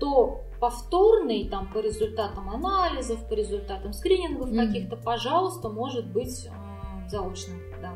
то 0.00 0.40
повторный 0.60 1.48
там 1.48 1.72
по 1.72 1.78
результатам 1.78 2.50
анализов, 2.50 3.26
по 3.28 3.34
результатам 3.34 3.92
скринингов 3.92 4.50
mm-hmm. 4.50 4.66
каких-то, 4.66 4.96
пожалуйста, 4.96 5.68
может 5.68 6.06
быть 6.06 6.46
э, 6.46 7.08
заочным, 7.08 7.60
да. 7.80 7.94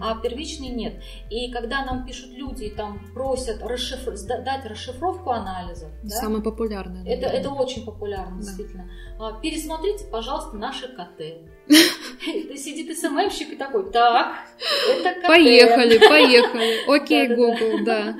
А 0.00 0.16
первичный 0.20 0.68
нет. 0.68 1.00
И 1.30 1.50
когда 1.50 1.84
нам 1.84 2.04
пишут 2.04 2.30
люди, 2.32 2.70
там 2.70 3.00
просят 3.14 3.62
расшифр... 3.62 4.14
дать 4.26 4.66
расшифровку 4.66 5.30
анализов. 5.30 5.90
Самое 6.04 6.42
да? 6.42 6.50
популярное. 6.50 7.04
Это, 7.06 7.26
это 7.26 7.50
очень 7.50 7.84
популярно, 7.84 8.36
да. 8.36 8.42
действительно. 8.42 8.90
А, 9.18 9.40
пересмотрите, 9.40 10.04
пожалуйста, 10.10 10.56
наши 10.56 10.88
КТ. 10.88 11.22
Сидит 12.56 12.96
СММщик 12.96 13.52
и 13.52 13.56
такой, 13.56 13.90
так, 13.90 14.36
это 14.88 15.20
КТ. 15.20 15.26
Поехали, 15.26 15.98
поехали. 15.98 16.88
Окей, 16.96 17.28
Google, 17.28 17.84
да. 17.84 18.16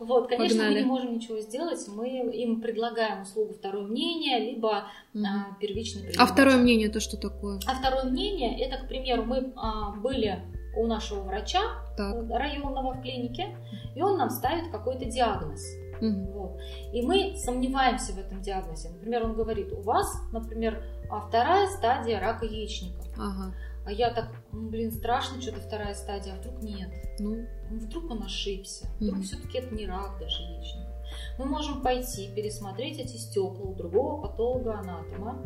Вот, 0.00 0.28
конечно, 0.28 0.58
Погнали. 0.58 0.74
мы 0.74 0.80
не 0.80 0.86
можем 0.86 1.14
ничего 1.14 1.40
сделать, 1.40 1.78
мы 1.88 2.08
им 2.30 2.60
предлагаем 2.60 3.22
услугу 3.22 3.54
второе 3.54 3.84
мнение, 3.84 4.38
либо 4.38 4.88
mm 5.14 5.24
а, 5.24 5.56
первичный 5.60 6.02
прием. 6.02 6.20
А 6.20 6.26
второе 6.26 6.56
мнение 6.56 6.88
это 6.88 7.00
что 7.00 7.16
такое? 7.16 7.60
А 7.66 7.74
второе 7.74 8.04
мнение, 8.04 8.60
это, 8.60 8.84
к 8.84 8.88
примеру, 8.88 9.24
мы 9.24 9.52
а, 9.56 9.92
были 9.92 10.42
у 10.76 10.86
нашего 10.86 11.22
врача 11.22 11.62
так. 11.96 12.14
районного 12.28 12.94
в 12.94 13.02
клинике, 13.02 13.56
и 13.94 14.02
он 14.02 14.18
нам 14.18 14.30
ставит 14.30 14.70
какой-то 14.70 15.04
диагноз. 15.04 15.62
Угу. 16.00 16.32
Вот. 16.32 16.60
И 16.92 17.02
мы 17.02 17.36
сомневаемся 17.36 18.12
в 18.12 18.18
этом 18.18 18.40
диагнозе. 18.40 18.90
Например, 18.90 19.24
он 19.24 19.34
говорит, 19.34 19.72
у 19.72 19.80
вас, 19.82 20.06
например, 20.32 20.82
а, 21.10 21.20
вторая 21.20 21.68
стадия 21.68 22.20
рака 22.20 22.46
яичника. 22.46 23.02
Ага. 23.16 23.54
А 23.86 23.92
я 23.92 24.10
так, 24.10 24.28
блин, 24.52 24.92
страшно, 24.92 25.40
что-то 25.40 25.60
вторая 25.60 25.94
стадия, 25.94 26.34
а 26.34 26.38
вдруг 26.38 26.62
нет? 26.62 26.90
Ну, 27.18 27.46
вдруг 27.70 28.10
он 28.10 28.22
ошибся, 28.22 28.88
вдруг 28.98 29.18
mm 29.18 29.22
все-таки 29.22 29.58
это 29.58 29.74
не 29.74 29.86
рак 29.86 30.18
даже 30.18 30.42
яичника. 30.42 30.90
Мы 31.38 31.44
можем 31.44 31.82
пойти 31.82 32.30
пересмотреть 32.34 32.98
эти 32.98 33.16
стекла 33.16 33.64
у 33.64 33.74
другого 33.74 34.22
патолога-анатома, 34.22 35.42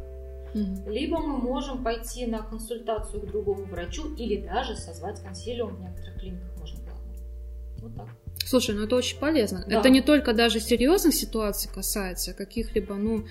mm 0.54 0.88
либо 0.88 1.18
мы 1.18 1.36
можем 1.38 1.82
пойти 1.82 2.26
на 2.26 2.42
консультацию 2.42 3.22
к 3.22 3.26
другому 3.26 3.64
врачу 3.64 4.14
или 4.14 4.40
даже 4.40 4.76
созвать 4.76 5.20
консилиум 5.20 5.74
в 5.74 5.80
некоторых 5.80 6.20
клиниках 6.20 6.56
можно. 6.60 6.78
Вот 7.80 7.94
так. 7.96 8.08
Слушай, 8.48 8.74
ну 8.74 8.84
это 8.84 8.96
очень 8.96 9.18
полезно. 9.18 9.64
Да. 9.68 9.78
Это 9.78 9.90
не 9.90 10.00
только 10.00 10.32
даже 10.32 10.58
серьезных 10.58 11.14
ситуаций 11.14 11.70
касается, 11.72 12.30
а 12.30 12.34
каких-либо 12.34 12.94
ну, 12.94 13.26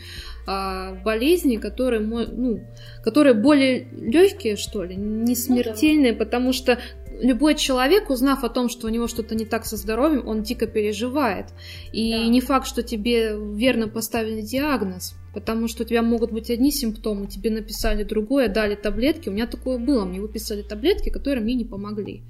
а, 0.46 0.94
болезней, 1.04 1.58
которые, 1.58 2.02
ну, 2.02 2.60
которые 3.04 3.34
более 3.34 3.88
легкие, 3.94 4.58
что 4.58 4.84
ли, 4.84 4.96
не 4.96 5.36
смертельные, 5.36 6.12
ну, 6.12 6.20
да. 6.20 6.26
потому 6.26 6.54
что 6.54 6.78
любой 7.20 7.56
человек, 7.56 8.12
узнав 8.12 8.44
о 8.44 8.50
том, 8.50 8.70
что 8.70 8.86
у 8.86 8.90
него 8.92 9.08
что-то 9.08 9.34
не 9.34 9.46
так 9.46 9.66
со 9.66 9.76
здоровьем, 9.76 10.28
он 10.28 10.44
дико 10.44 10.68
переживает. 10.68 11.48
И 11.92 12.12
да. 12.12 12.28
не 12.28 12.40
факт, 12.40 12.68
что 12.68 12.84
тебе 12.84 13.36
верно 13.56 13.88
поставили 13.88 14.42
диагноз, 14.42 15.16
потому 15.34 15.68
что 15.68 15.82
у 15.82 15.86
тебя 15.88 16.04
могут 16.04 16.32
быть 16.32 16.52
одни 16.52 16.72
симптомы, 16.72 17.26
тебе 17.26 17.50
написали 17.50 18.04
другое, 18.04 18.50
дали 18.50 18.76
таблетки. 18.76 19.30
У 19.30 19.32
меня 19.32 19.48
такое 19.48 19.80
было, 19.80 20.06
мне 20.06 20.22
выписали 20.22 20.62
таблетки, 20.62 21.10
которые 21.10 21.44
мне 21.44 21.56
не 21.56 21.66
помогли. 21.66 22.22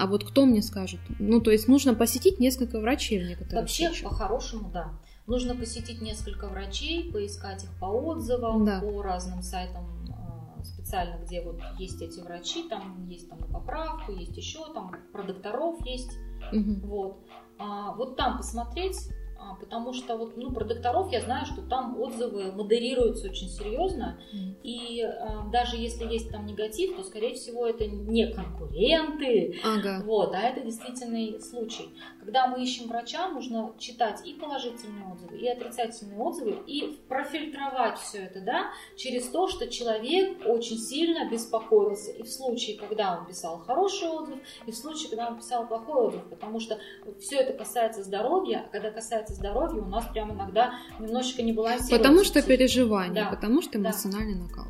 А 0.00 0.06
вот 0.06 0.24
кто 0.24 0.46
мне 0.46 0.62
скажет? 0.62 0.98
Ну, 1.18 1.42
то 1.42 1.50
есть 1.50 1.68
нужно 1.68 1.94
посетить 1.94 2.40
несколько 2.40 2.80
врачей 2.80 3.22
в 3.22 3.28
некоторых 3.28 3.52
Вообще, 3.52 3.88
случаях. 3.88 4.10
по-хорошему, 4.10 4.70
да. 4.72 4.92
Нужно 5.26 5.54
посетить 5.54 6.00
несколько 6.00 6.48
врачей, 6.48 7.12
поискать 7.12 7.64
их 7.64 7.70
по 7.78 7.84
отзывам, 7.84 8.64
да. 8.64 8.80
по 8.80 9.02
разным 9.02 9.42
сайтам 9.42 9.84
а, 10.08 10.64
специально, 10.64 11.22
где 11.22 11.42
вот 11.42 11.60
есть 11.78 12.00
эти 12.00 12.18
врачи, 12.20 12.66
там 12.66 13.06
есть 13.08 13.28
там 13.28 13.40
на 13.40 13.46
поправку, 13.46 14.12
есть 14.12 14.34
еще 14.38 14.72
там 14.72 14.96
про 15.12 15.22
докторов 15.22 15.84
есть, 15.84 16.12
угу. 16.50 16.80
вот. 16.86 17.26
А, 17.58 17.92
вот 17.92 18.16
там 18.16 18.38
посмотреть, 18.38 18.96
потому 19.60 19.92
что 19.92 20.16
вот, 20.16 20.36
ну, 20.36 20.50
про 20.52 20.64
докторов 20.64 21.12
я 21.12 21.20
знаю, 21.20 21.46
что 21.46 21.62
там 21.62 22.00
отзывы 22.00 22.52
модерируются 22.52 23.28
очень 23.28 23.48
серьезно, 23.48 24.18
и 24.62 25.02
э, 25.02 25.50
даже 25.52 25.76
если 25.76 26.04
есть 26.04 26.30
там 26.30 26.46
негатив, 26.46 26.96
то, 26.96 27.02
скорее 27.02 27.34
всего, 27.34 27.66
это 27.66 27.86
не 27.86 28.32
конкуренты, 28.32 29.60
ага. 29.64 30.02
вот, 30.04 30.34
а 30.34 30.40
это 30.40 30.60
действительный 30.60 31.40
случай. 31.40 31.94
Когда 32.20 32.46
мы 32.46 32.62
ищем 32.62 32.88
врача, 32.88 33.28
нужно 33.28 33.72
читать 33.78 34.26
и 34.26 34.34
положительные 34.34 35.12
отзывы, 35.12 35.38
и 35.38 35.48
отрицательные 35.48 36.18
отзывы, 36.18 36.58
и 36.66 36.98
профильтровать 37.08 37.98
все 37.98 38.18
это, 38.18 38.40
да, 38.40 38.70
через 38.96 39.28
то, 39.28 39.48
что 39.48 39.68
человек 39.68 40.38
очень 40.46 40.78
сильно 40.78 41.30
беспокоился, 41.30 42.12
и 42.12 42.22
в 42.22 42.30
случае, 42.30 42.76
когда 42.78 43.18
он 43.18 43.26
писал 43.26 43.58
хороший 43.58 44.08
отзыв, 44.08 44.38
и 44.66 44.70
в 44.70 44.76
случае, 44.76 45.10
когда 45.10 45.28
он 45.28 45.36
писал 45.36 45.66
плохой 45.66 46.06
отзыв, 46.06 46.24
потому 46.28 46.60
что 46.60 46.78
все 47.20 47.36
это 47.36 47.52
касается 47.52 48.02
здоровья, 48.02 48.64
а 48.66 48.68
когда 48.70 48.90
касается 48.90 49.29
касается 49.30 49.34
здоровья, 49.34 49.82
у 49.82 49.86
нас 49.86 50.04
прям 50.12 50.32
иногда 50.32 50.74
немножечко 50.98 51.42
не 51.42 51.52
балансируется. 51.52 51.96
Потому 51.96 52.24
что 52.24 52.42
переживание, 52.42 53.24
да. 53.24 53.30
потому 53.30 53.62
что 53.62 53.78
эмоциональный 53.78 54.34
да. 54.34 54.42
накал. 54.42 54.66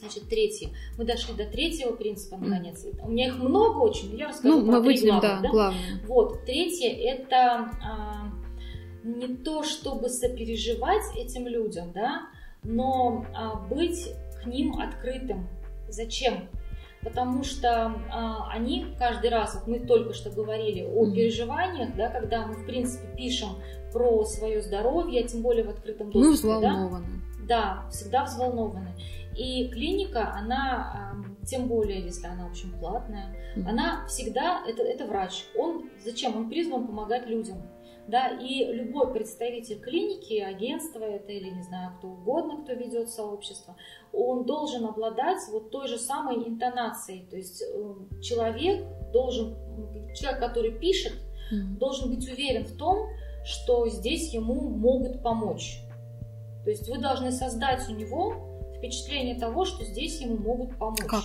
Значит, 0.00 0.28
третий. 0.28 0.68
Мы 0.98 1.04
дошли 1.04 1.34
до 1.34 1.46
третьего 1.46 1.92
принципа, 1.92 2.36
наконец. 2.36 2.84
Mm. 2.84 3.06
У 3.06 3.10
меня 3.10 3.28
их 3.28 3.38
много 3.38 3.78
очень, 3.78 4.10
но 4.10 4.18
я 4.18 4.28
расскажу 4.28 4.60
ну, 4.60 4.66
про 4.66 4.72
мы 4.72 4.82
выделим, 4.82 5.20
главных, 5.20 5.22
да, 5.22 5.40
да? 5.40 5.48
главное. 5.48 6.02
Вот, 6.06 6.44
третье– 6.44 6.88
это 6.90 7.70
а, 7.82 8.30
не 9.02 9.28
то, 9.28 9.62
чтобы 9.62 10.10
сопереживать 10.10 11.16
этим 11.16 11.46
людям, 11.46 11.92
да, 11.92 12.28
но 12.62 13.24
а, 13.34 13.54
быть 13.54 14.10
к 14.42 14.46
ним 14.46 14.78
открытым. 14.78 15.48
Зачем? 15.88 16.50
Потому 17.04 17.44
что 17.44 17.94
а, 18.10 18.50
они 18.50 18.86
каждый 18.98 19.30
раз, 19.30 19.54
вот 19.54 19.66
мы 19.66 19.86
только 19.86 20.14
что 20.14 20.30
говорили 20.30 20.82
о 20.82 21.12
переживаниях, 21.12 21.94
да, 21.96 22.08
когда 22.08 22.46
мы, 22.46 22.54
в 22.54 22.66
принципе, 22.66 23.06
пишем 23.16 23.50
про 23.92 24.24
свое 24.24 24.62
здоровье, 24.62 25.22
тем 25.24 25.42
более 25.42 25.64
в 25.64 25.70
открытом 25.70 26.10
доступе. 26.10 26.26
Мы 26.26 26.32
взволнованы. 26.32 27.22
Да, 27.46 27.84
да 27.84 27.90
всегда 27.90 28.24
взволнованы. 28.24 28.94
И 29.36 29.68
клиника, 29.68 30.32
она, 30.32 31.14
а, 31.14 31.44
тем 31.44 31.66
более, 31.66 32.00
если 32.00 32.26
она, 32.26 32.46
в 32.46 32.50
общем, 32.50 32.72
платная, 32.78 33.34
mm-hmm. 33.56 33.68
она 33.68 34.06
всегда, 34.06 34.62
это, 34.66 34.82
это 34.82 35.06
врач. 35.06 35.44
Он 35.56 35.90
зачем? 36.04 36.36
Он 36.36 36.48
призван 36.48 36.86
помогать 36.86 37.26
людям 37.26 37.58
да, 38.08 38.28
и 38.28 38.64
любой 38.72 39.12
представитель 39.12 39.80
клиники, 39.80 40.38
агентства 40.40 41.02
это 41.02 41.32
или, 41.32 41.50
не 41.50 41.62
знаю, 41.62 41.92
кто 41.98 42.08
угодно, 42.08 42.62
кто 42.62 42.72
ведет 42.74 43.10
сообщество, 43.10 43.76
он 44.12 44.44
должен 44.44 44.84
обладать 44.84 45.38
вот 45.50 45.70
той 45.70 45.88
же 45.88 45.98
самой 45.98 46.46
интонацией, 46.46 47.26
то 47.26 47.36
есть 47.36 47.62
э, 47.62 48.20
человек 48.22 48.84
должен, 49.12 49.56
человек, 50.14 50.40
который 50.40 50.78
пишет, 50.78 51.12
mm-hmm. 51.12 51.78
должен 51.78 52.14
быть 52.14 52.28
уверен 52.28 52.64
в 52.64 52.76
том, 52.76 53.08
что 53.44 53.88
здесь 53.88 54.32
ему 54.32 54.54
могут 54.54 55.22
помочь. 55.22 55.80
То 56.64 56.70
есть 56.70 56.88
вы 56.88 56.98
должны 56.98 57.30
создать 57.30 57.88
у 57.88 57.92
него 57.92 58.34
впечатление 58.78 59.38
того, 59.38 59.64
что 59.64 59.84
здесь 59.84 60.20
ему 60.20 60.36
могут 60.36 60.78
помочь. 60.78 61.06
Как? 61.06 61.24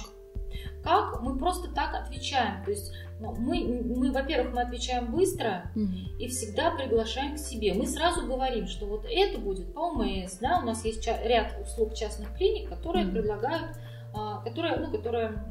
Как? 0.83 1.21
Мы 1.21 1.37
просто 1.37 1.69
так 1.73 1.93
отвечаем. 1.93 2.63
То 2.63 2.71
есть 2.71 2.93
ну, 3.19 3.35
мы, 3.37 3.83
мы 3.83 4.11
во-первых, 4.11 4.53
мы 4.53 4.61
отвечаем 4.61 5.11
быстро 5.11 5.69
угу. 5.75 5.87
и 6.19 6.27
всегда 6.27 6.71
приглашаем 6.71 7.35
к 7.35 7.39
себе. 7.39 7.73
Мы 7.73 7.85
сразу 7.85 8.25
говорим, 8.25 8.67
что 8.67 8.85
вот 8.85 9.05
это 9.09 9.39
будет 9.39 9.73
по 9.73 9.91
ОМС, 9.91 10.37
да, 10.39 10.59
у 10.61 10.65
нас 10.65 10.85
есть 10.85 11.05
ряд 11.05 11.53
услуг 11.61 11.95
частных 11.95 12.33
клиник, 12.35 12.69
которые 12.69 13.05
угу. 13.05 13.15
предлагают, 13.15 13.75
а, 14.13 14.41
которые, 14.41 14.77
ну, 14.77 14.91
которые 14.91 15.43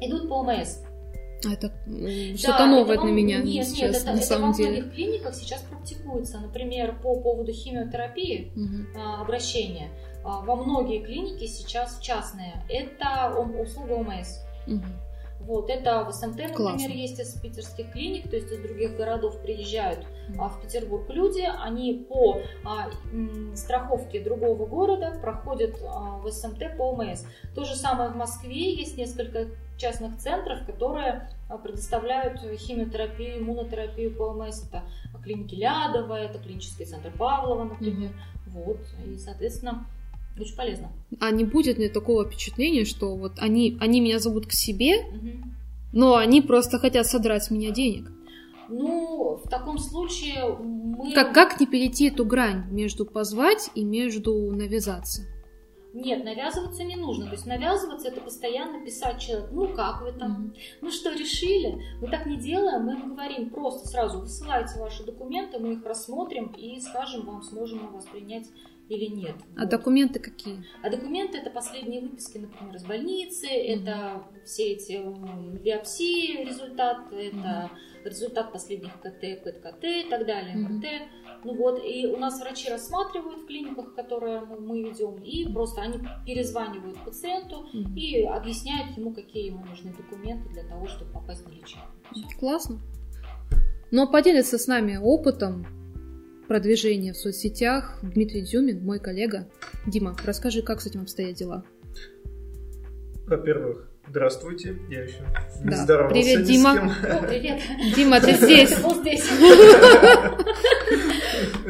идут 0.00 0.28
по 0.28 0.40
ОМС. 0.40 0.82
А 1.44 1.52
это 1.52 1.72
что-то 2.36 2.58
да, 2.58 2.66
новое 2.66 2.94
это, 2.94 3.04
для 3.04 3.12
меня 3.12 3.38
нет, 3.38 3.66
сейчас, 3.66 3.78
нет, 3.78 3.96
это, 3.96 4.06
на 4.06 4.16
это 4.16 4.26
самом 4.26 4.52
деле. 4.52 4.68
во 4.68 4.76
многих 4.76 4.94
клиниках 4.94 5.34
сейчас 5.34 5.62
практикуется. 5.62 6.40
Например, 6.40 6.96
по 7.00 7.14
поводу 7.20 7.52
химиотерапии 7.52 8.52
угу. 8.56 8.98
а, 9.00 9.22
обращения 9.22 9.90
а, 10.24 10.40
во 10.40 10.56
многие 10.56 11.00
клиники 11.00 11.46
сейчас 11.46 11.98
частные. 12.00 12.64
Это 12.68 13.30
услуга 13.60 13.92
ОМС. 13.92 14.38
Угу. 14.66 14.82
Вот, 15.48 15.70
это 15.70 16.04
в 16.04 16.12
СМТ, 16.12 16.36
например, 16.36 16.54
Классно. 16.54 16.88
есть 16.88 17.18
из 17.18 17.32
питерских 17.40 17.90
клиник, 17.92 18.28
то 18.28 18.36
есть 18.36 18.52
из 18.52 18.58
других 18.58 18.98
городов 18.98 19.40
приезжают 19.40 20.06
а, 20.38 20.50
в 20.50 20.60
Петербург 20.60 21.08
люди, 21.08 21.40
они 21.40 22.04
по 22.06 22.42
а, 22.66 22.90
м, 23.10 23.56
страховке 23.56 24.20
другого 24.20 24.66
города 24.66 25.18
проходят 25.22 25.80
а, 25.82 26.18
в 26.18 26.30
СМТ 26.30 26.76
по 26.76 26.90
ОМС. 26.90 27.24
То 27.54 27.64
же 27.64 27.76
самое 27.76 28.10
в 28.10 28.16
Москве 28.16 28.74
есть 28.74 28.98
несколько 28.98 29.46
частных 29.78 30.18
центров, 30.18 30.66
которые 30.66 31.30
а, 31.48 31.56
предоставляют 31.56 32.40
химиотерапию, 32.58 33.38
иммунотерапию 33.38 34.14
по 34.14 34.24
ОМС. 34.24 34.66
Это 34.66 34.82
клиники 35.24 35.54
Лядова, 35.54 36.20
это 36.20 36.38
клинический 36.40 36.84
центр 36.84 37.10
Павлова, 37.10 37.64
например. 37.64 38.10
Угу. 38.46 38.64
Вот, 38.64 38.80
и, 39.06 39.16
соответственно, 39.16 39.86
очень 40.40 40.56
полезно. 40.56 40.92
А 41.20 41.30
не 41.30 41.44
будет 41.44 41.78
ли 41.78 41.88
такого 41.88 42.24
впечатления, 42.24 42.84
что 42.84 43.14
вот 43.14 43.32
они, 43.38 43.76
они 43.80 44.00
меня 44.00 44.18
зовут 44.18 44.46
к 44.46 44.52
себе, 44.52 44.98
угу. 44.98 45.30
но 45.92 46.16
они 46.16 46.42
просто 46.42 46.78
хотят 46.78 47.06
содрать 47.06 47.44
с 47.44 47.50
меня 47.50 47.70
денег? 47.70 48.10
Ну, 48.68 49.40
в 49.42 49.48
таком 49.48 49.78
случае 49.78 50.56
мы... 50.58 51.12
Как, 51.14 51.32
как 51.32 51.60
не 51.60 51.66
перейти 51.66 52.08
эту 52.08 52.24
грань 52.24 52.66
между 52.70 53.06
позвать 53.06 53.70
и 53.74 53.82
между 53.82 54.34
навязаться? 54.52 55.22
Нет, 55.98 56.24
навязываться 56.24 56.84
не 56.84 56.96
нужно. 56.96 57.26
То 57.26 57.32
есть 57.32 57.46
навязываться 57.46 58.08
это 58.08 58.20
постоянно 58.20 58.84
писать 58.84 59.20
человеку, 59.20 59.54
ну 59.54 59.74
как 59.74 60.02
вы 60.02 60.12
там, 60.12 60.52
mm-hmm. 60.54 60.78
ну 60.82 60.90
что, 60.90 61.12
решили? 61.12 61.82
Мы 62.00 62.08
так 62.08 62.26
не 62.26 62.36
делаем, 62.36 62.84
мы 62.84 62.92
им 62.92 63.14
говорим 63.14 63.50
просто 63.50 63.88
сразу, 63.88 64.20
высылайте 64.20 64.78
ваши 64.78 65.04
документы, 65.04 65.58
мы 65.58 65.74
их 65.74 65.84
рассмотрим 65.84 66.54
и 66.56 66.80
скажем 66.80 67.26
вам, 67.26 67.42
сможем 67.42 67.84
мы 67.84 67.90
вас 67.90 68.06
принять 68.06 68.46
или 68.88 69.06
нет. 69.06 69.36
А 69.56 69.60
вот. 69.60 69.68
документы 69.68 70.18
какие? 70.18 70.64
А 70.82 70.88
документы 70.88 71.38
это 71.38 71.50
последние 71.50 72.00
выписки, 72.00 72.38
например, 72.38 72.74
из 72.76 72.84
больницы, 72.84 73.46
mm-hmm. 73.46 73.82
это 73.82 74.22
все 74.44 74.72
эти 74.72 74.92
биопсии 75.62 76.44
результат, 76.44 77.12
это 77.12 77.70
mm-hmm. 77.70 78.08
результат 78.08 78.52
последних 78.52 78.94
КТ, 79.00 79.20
ПЭТ-КТ 79.20 79.84
и 79.84 80.08
так 80.08 80.26
далее, 80.26 80.56
МРТ. 80.56 80.86
Ну 81.44 81.54
вот, 81.54 81.80
и 81.84 82.06
у 82.06 82.16
нас 82.16 82.40
врачи 82.40 82.68
рассматривают 82.70 83.42
в 83.42 83.46
клиниках, 83.46 83.94
которые 83.94 84.40
мы 84.40 84.82
ведем, 84.82 85.16
и 85.22 85.50
просто 85.52 85.82
они 85.82 86.00
перезванивают 86.26 86.98
пациенту 87.04 87.66
mm-hmm. 87.72 87.94
и 87.94 88.24
объясняют 88.24 88.96
ему, 88.96 89.14
какие 89.14 89.46
ему 89.46 89.64
нужны 89.64 89.92
документы 89.92 90.48
для 90.50 90.64
того, 90.64 90.86
чтобы 90.86 91.12
попасть 91.12 91.46
на 91.46 91.50
лечение. 91.50 91.86
Классно. 92.38 92.80
Но 93.90 94.06
поделиться 94.06 94.58
с 94.58 94.66
нами 94.66 94.98
опытом 95.00 95.66
продвижения 96.48 97.12
в 97.12 97.16
соцсетях 97.16 97.98
Дмитрий 98.02 98.42
Дзюмин, 98.42 98.84
мой 98.84 98.98
коллега. 98.98 99.48
Дима, 99.86 100.16
расскажи, 100.24 100.62
как 100.62 100.80
с 100.80 100.86
этим 100.86 101.02
обстоят 101.02 101.36
дела? 101.36 101.64
Во-первых, 103.26 103.88
здравствуйте, 104.08 104.76
я 104.88 105.02
еще 105.02 105.20
не 105.62 105.70
да. 105.70 105.76
здоровался 105.76 106.14
Привет, 106.14 106.44
Дима. 106.44 106.72
О, 106.72 107.26
привет. 107.26 107.60
Дима, 107.94 108.20
ты 108.20 108.32
здесь. 108.40 108.74
здесь. 108.76 109.28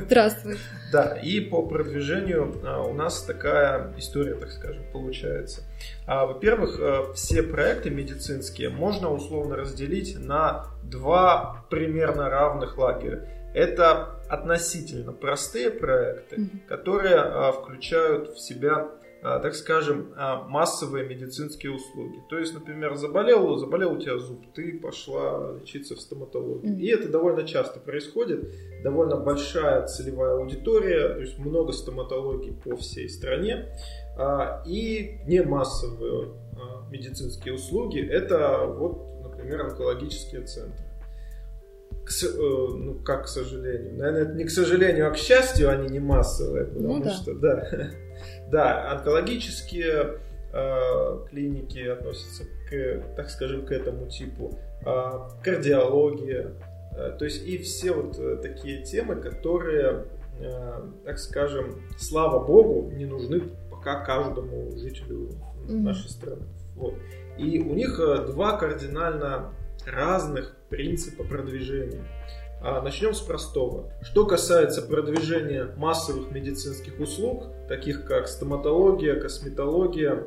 Здравствуй. 0.07 0.59
Да, 0.93 1.19
и 1.23 1.41
по 1.41 1.67
продвижению 1.67 2.61
а, 2.65 2.83
у 2.83 2.95
нас 2.95 3.23
такая 3.23 3.93
история, 3.99 4.35
так 4.35 4.51
скажем, 4.51 4.85
получается. 4.93 5.63
А, 6.07 6.27
во-первых, 6.27 6.79
а, 6.81 7.13
все 7.13 7.43
проекты 7.43 7.91
медицинские 7.91 8.71
можно 8.71 9.11
условно 9.11 9.57
разделить 9.57 10.19
на 10.19 10.67
два 10.83 11.65
примерно 11.71 12.31
равных 12.31 12.79
лагеря. 12.79 13.29
Это 13.55 14.21
относительно 14.29 15.13
простые 15.13 15.71
проекты, 15.71 16.37
mm-hmm. 16.37 16.67
которые 16.69 17.17
а, 17.17 17.53
включают 17.53 18.35
в 18.35 18.39
себя, 18.39 18.89
так 19.21 19.55
скажем, 19.55 20.13
а, 20.17 20.45
массовые 20.45 21.09
медицинские 21.09 21.73
услуги. 21.73 22.23
То 22.31 22.39
есть, 22.39 22.55
например, 22.55 22.95
заболел, 22.95 23.57
заболел 23.57 23.95
у 23.95 23.99
тебя 23.99 24.17
зуб, 24.19 24.45
ты 24.55 24.79
пошла 24.79 25.55
лечиться 25.61 25.97
в 25.97 26.01
стоматологию. 26.01 26.73
Mm-hmm. 26.73 26.81
И 26.81 26.87
это 26.87 27.09
довольно 27.09 27.45
часто 27.45 27.81
происходит. 27.81 28.53
Довольно 28.85 29.17
большая 29.17 29.87
целевая 29.87 30.37
аудитория, 30.37 31.15
то 31.15 31.21
есть 31.21 31.39
много 31.39 31.73
стоматологий 31.73 32.53
по 32.53 32.77
всей 32.77 33.09
стране. 33.09 33.67
А, 34.17 34.63
и 34.67 35.19
не 35.27 35.43
массовые 35.43 36.29
а, 36.53 36.89
медицинские 36.91 37.55
услуги, 37.55 38.01
это 38.01 38.67
вот, 38.67 39.21
например, 39.23 39.63
онкологические 39.63 40.43
центры 40.43 40.89
к, 42.09 42.25
э, 42.25 42.29
ну, 42.37 42.95
как 43.05 43.25
к 43.25 43.29
сожалению. 43.29 43.97
Наверное, 43.97 44.23
это 44.23 44.33
не 44.33 44.45
к 44.45 44.51
сожалению, 44.51 45.09
а 45.09 45.11
к 45.11 45.17
счастью 45.17 45.71
они 45.71 45.89
не 45.89 46.01
массовые, 46.01 46.65
потому 46.67 46.97
ну, 46.97 47.05
да. 47.05 47.11
что, 47.11 47.35
да, 47.35 47.69
да, 48.51 48.93
онкологические 48.93 50.19
э, 50.53 51.27
клиники 51.29 51.79
относятся 51.87 52.45
к, 52.69 53.15
так 53.17 53.31
скажем, 53.31 53.67
к 53.67 53.73
этому 53.73 54.09
типу, 54.09 54.59
э, 54.85 55.13
кардиология, 55.43 56.53
э, 56.97 57.17
то 57.19 57.25
есть 57.25 57.47
и 57.47 57.59
все 57.59 57.93
вот 57.93 58.19
э, 58.19 58.37
такие 58.43 58.83
темы, 58.83 59.17
которые, 59.17 60.07
э, 60.41 60.83
так 61.05 61.19
скажем, 61.19 61.83
слава 61.99 62.45
богу, 62.45 62.91
не 62.91 63.07
нужны 63.07 63.43
пока 63.71 64.05
каждому 64.05 64.77
жителю 64.77 65.31
mm-hmm. 65.67 65.81
нашей 65.81 66.11
страны. 66.11 66.47
Вот. 66.75 66.95
И 67.37 67.61
у 67.61 67.75
них 67.75 67.99
э, 68.01 68.27
два 68.27 68.57
кардинально 68.57 69.53
разных 69.87 70.57
принципа 70.69 71.25
продвижения. 71.25 72.05
А, 72.61 72.83
начнем 72.83 73.15
с 73.15 73.21
простого. 73.21 73.93
Что 74.03 74.27
касается 74.27 74.83
продвижения 74.83 75.69
массовых 75.77 76.33
медицинских 76.33 76.99
услуг, 76.99 77.45
таких 77.69 78.05
как 78.05 78.27
стоматология, 78.27 79.15
косметология, 79.15 80.27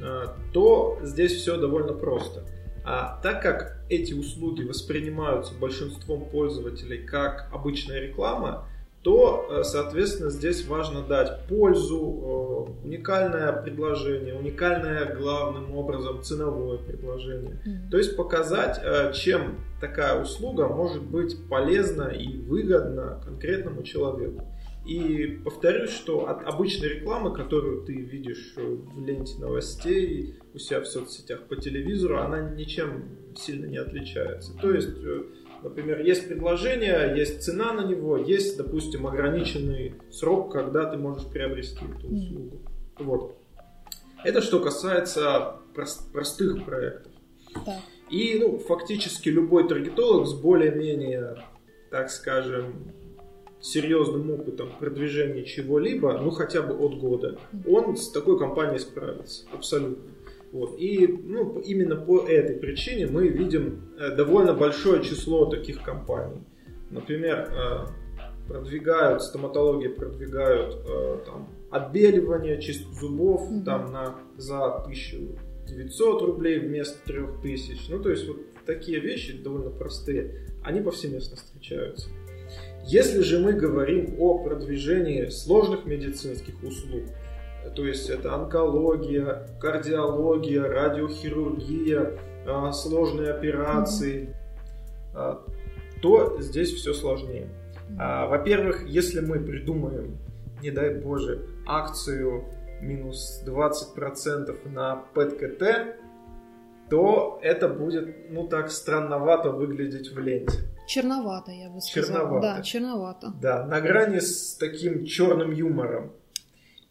а, 0.00 0.36
то 0.52 0.98
здесь 1.02 1.32
все 1.32 1.56
довольно 1.56 1.92
просто. 1.92 2.44
А 2.84 3.18
так 3.22 3.42
как 3.42 3.78
эти 3.88 4.12
услуги 4.12 4.62
воспринимаются 4.62 5.54
большинством 5.54 6.28
пользователей 6.28 6.98
как 6.98 7.48
обычная 7.52 8.00
реклама, 8.00 8.68
то, 9.04 9.46
э, 9.50 9.64
соответственно, 9.64 10.30
здесь 10.30 10.66
важно 10.66 11.02
дать 11.02 11.46
пользу, 11.46 12.70
э, 12.82 12.86
уникальное 12.86 13.52
предложение, 13.52 14.34
уникальное 14.34 15.14
главным 15.14 15.76
образом 15.76 16.22
ценовое 16.22 16.78
предложение. 16.78 17.60
Mm-hmm. 17.66 17.90
То 17.90 17.98
есть 17.98 18.16
показать, 18.16 18.80
э, 18.82 19.12
чем 19.12 19.58
такая 19.78 20.20
услуга 20.20 20.68
может 20.68 21.02
быть 21.02 21.36
полезна 21.50 22.04
и 22.04 22.38
выгодна 22.38 23.20
конкретному 23.22 23.82
человеку. 23.82 24.42
И 24.86 25.38
повторюсь, 25.44 25.90
что 25.90 26.28
от 26.28 26.46
обычной 26.46 26.88
рекламы, 26.88 27.34
которую 27.34 27.82
ты 27.82 27.92
видишь 27.92 28.54
в 28.56 29.04
ленте 29.04 29.38
новостей, 29.38 30.38
у 30.54 30.58
себя 30.58 30.80
в 30.80 30.86
соцсетях 30.86 31.42
по 31.42 31.56
телевизору, 31.56 32.18
она 32.18 32.40
ничем 32.50 33.04
сильно 33.36 33.66
не 33.66 33.78
отличается. 33.78 34.52
То 34.60 34.72
есть 34.72 34.94
Например, 35.64 36.00
есть 36.00 36.28
предложение, 36.28 37.14
есть 37.16 37.42
цена 37.42 37.72
на 37.72 37.86
него, 37.86 38.18
есть, 38.18 38.58
допустим, 38.58 39.06
ограниченный 39.06 39.94
срок, 40.10 40.52
когда 40.52 40.84
ты 40.84 40.98
можешь 40.98 41.26
приобрести 41.26 41.84
эту 41.84 42.14
услугу. 42.14 42.58
Вот. 42.98 43.38
Это 44.24 44.42
что 44.42 44.60
касается 44.60 45.56
прост- 45.74 46.12
простых 46.12 46.64
проектов. 46.66 47.12
Да. 47.66 47.80
И 48.10 48.38
ну, 48.38 48.58
фактически 48.58 49.30
любой 49.30 49.66
таргетолог 49.66 50.26
с 50.26 50.34
более-менее, 50.34 51.38
так 51.90 52.10
скажем, 52.10 52.92
серьезным 53.60 54.30
опытом 54.30 54.68
продвижения 54.78 55.44
чего-либо, 55.44 56.18
ну 56.18 56.30
хотя 56.30 56.60
бы 56.60 56.74
от 56.74 56.98
года, 56.98 57.38
он 57.66 57.96
с 57.96 58.10
такой 58.10 58.38
компанией 58.38 58.80
справится. 58.80 59.46
Абсолютно. 59.50 60.12
Вот. 60.54 60.78
И 60.78 61.08
ну, 61.08 61.58
именно 61.58 61.96
по 61.96 62.20
этой 62.20 62.54
причине 62.54 63.08
мы 63.08 63.26
видим 63.26 63.92
э, 63.98 64.14
довольно 64.14 64.54
большое 64.54 65.02
число 65.02 65.46
таких 65.46 65.82
компаний. 65.82 66.42
Например, 66.90 67.50
э, 67.50 67.86
продвигают, 68.46 69.20
стоматологи 69.24 69.88
продвигают 69.88 70.76
э, 70.88 71.18
там, 71.26 71.48
отбеливание 71.72 72.60
чисток 72.60 72.94
зубов 72.94 73.50
mm-hmm. 73.50 73.64
там, 73.64 73.90
на, 73.90 74.14
за 74.36 74.76
1900 74.76 76.22
рублей 76.22 76.60
вместо 76.60 77.04
3000. 77.04 77.90
Ну, 77.90 78.00
то 78.00 78.10
есть 78.10 78.28
вот 78.28 78.36
такие 78.64 79.00
вещи 79.00 79.36
довольно 79.36 79.70
простые, 79.70 80.46
они 80.62 80.80
повсеместно 80.80 81.36
встречаются. 81.36 82.10
Если 82.86 83.22
же 83.22 83.40
мы 83.40 83.54
говорим 83.54 84.14
о 84.20 84.38
продвижении 84.38 85.26
сложных 85.30 85.84
медицинских 85.84 86.62
услуг, 86.62 87.02
то 87.70 87.86
есть 87.86 88.10
это 88.10 88.34
онкология, 88.34 89.46
кардиология, 89.60 90.62
радиохирургия, 90.62 92.18
а, 92.46 92.72
сложные 92.72 93.30
операции, 93.30 94.34
а, 95.14 95.42
то 96.02 96.40
здесь 96.40 96.72
все 96.72 96.92
сложнее. 96.92 97.48
А, 97.98 98.26
во-первых, 98.26 98.86
если 98.86 99.20
мы 99.20 99.40
придумаем, 99.40 100.18
не 100.62 100.70
дай 100.70 100.94
боже, 100.94 101.46
акцию 101.66 102.44
минус 102.80 103.42
20% 103.46 104.70
на 104.70 104.96
ПЭТ-КТ, 105.14 105.96
то 106.90 107.38
это 107.42 107.68
будет, 107.68 108.30
ну 108.30 108.46
так, 108.46 108.70
странновато 108.70 109.50
выглядеть 109.50 110.12
в 110.12 110.18
ленте. 110.18 110.58
Черновато, 110.86 111.50
я 111.50 111.70
бы 111.70 111.80
сказала. 111.80 112.18
Черновато. 112.18 112.40
Да, 112.42 112.62
черновато. 112.62 113.32
Да, 113.40 113.66
на 113.66 113.80
грани 113.80 114.20
с 114.20 114.56
таким 114.56 115.04
черным 115.06 115.50
юмором. 115.50 116.12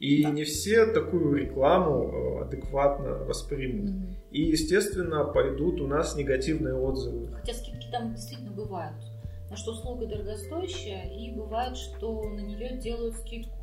И 0.04 0.22
да. 0.22 0.32
не 0.32 0.44
все 0.44 0.86
такую 0.88 1.34
рекламу 1.36 2.12
э, 2.12 2.42
адекватно 2.44 3.20
воспримут. 3.24 3.89
Mm-hmm. 3.89 4.16
И, 4.32 4.42
естественно, 4.42 5.24
пойдут 5.24 5.80
у 5.80 5.88
нас 5.88 6.18
негативные 6.18 6.74
отзывы. 6.74 7.28
Хотя 7.32 7.54
скидки 7.54 7.88
там 7.89 8.13
действительно 8.13 8.52
бывают. 8.52 8.98
Потому 9.44 9.58
что 9.58 9.72
услуга 9.72 10.08
дорогостоящая, 10.08 11.10
и 11.10 11.32
бывает, 11.32 11.78
что 11.78 12.22
на 12.22 12.42
нее 12.42 12.78
делают 12.80 13.16
скидку. 13.16 13.56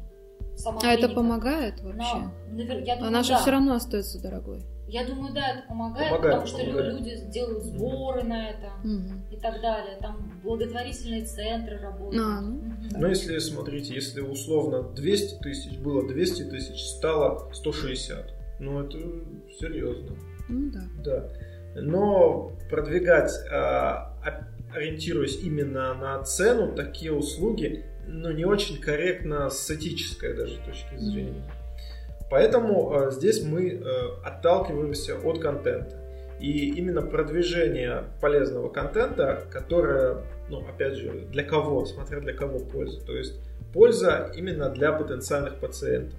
Сама 0.56 0.78
а 0.78 0.80
клиника. 0.80 1.04
это 1.04 1.14
помогает 1.14 1.82
вообще? 1.82 2.30
Но, 2.48 2.62
я 2.62 2.94
думаю, 2.94 3.08
Она 3.08 3.22
же 3.22 3.32
да. 3.32 3.40
все 3.40 3.50
равно 3.50 3.74
остается 3.74 4.22
дорогой. 4.22 4.62
Я 4.90 5.06
думаю, 5.06 5.32
да, 5.32 5.52
это 5.52 5.68
помогает, 5.68 6.10
помогает 6.10 6.34
потому 6.40 6.46
что 6.46 6.58
помогает. 6.58 6.94
люди 6.94 7.30
делают 7.30 7.62
сборы 7.62 8.24
на 8.24 8.50
это 8.50 8.72
угу. 8.82 9.24
и 9.30 9.36
так 9.36 9.60
далее. 9.60 9.98
Там 10.00 10.40
благотворительные 10.42 11.24
центры 11.24 11.78
работают. 11.78 12.26
А, 12.26 12.40
ну. 12.40 12.56
Угу. 12.56 12.98
Но 12.98 13.06
если 13.06 13.38
смотрите, 13.38 13.94
если 13.94 14.20
условно 14.20 14.82
200 14.82 15.42
тысяч 15.42 15.78
было 15.78 16.08
200 16.08 16.42
тысяч, 16.50 16.82
стало 16.82 17.52
160. 17.52 18.34
Ну, 18.58 18.82
это 18.82 18.98
серьезно. 19.60 20.16
Ну 20.48 20.72
да. 20.72 20.82
Да. 21.04 21.80
Но 21.80 22.52
продвигать, 22.68 23.32
а, 23.52 24.16
ориентируясь 24.74 25.40
именно 25.40 25.94
на 25.94 26.22
цену, 26.24 26.74
такие 26.74 27.12
услуги, 27.12 27.84
ну, 28.08 28.32
не 28.32 28.44
очень 28.44 28.80
корректно 28.80 29.50
с 29.50 29.70
этической 29.70 30.36
даже 30.36 30.56
точки 30.58 30.96
зрения. 30.96 31.44
Поэтому 32.30 32.92
э, 32.94 33.10
здесь 33.10 33.42
мы 33.44 33.70
э, 33.70 33.80
отталкиваемся 34.24 35.16
от 35.16 35.40
контента. 35.40 35.96
И 36.38 36.70
именно 36.70 37.02
продвижение 37.02 38.04
полезного 38.20 38.70
контента, 38.70 39.44
которое, 39.50 40.22
ну, 40.48 40.60
опять 40.66 40.94
же, 40.94 41.10
для 41.32 41.42
кого, 41.42 41.84
смотря 41.84 42.20
для 42.20 42.32
кого 42.32 42.60
польза. 42.60 43.04
То 43.04 43.14
есть 43.14 43.34
польза 43.74 44.32
именно 44.34 44.70
для 44.70 44.92
потенциальных 44.92 45.56
пациентов. 45.56 46.18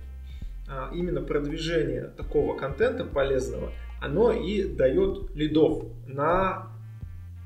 А 0.67 0.91
именно 0.93 1.21
продвижение 1.21 2.12
такого 2.17 2.58
контента 2.58 3.04
полезного, 3.04 3.71
оно 4.02 4.32
и 4.32 4.63
дает 4.63 5.34
лидов 5.36 5.86
на 6.08 6.67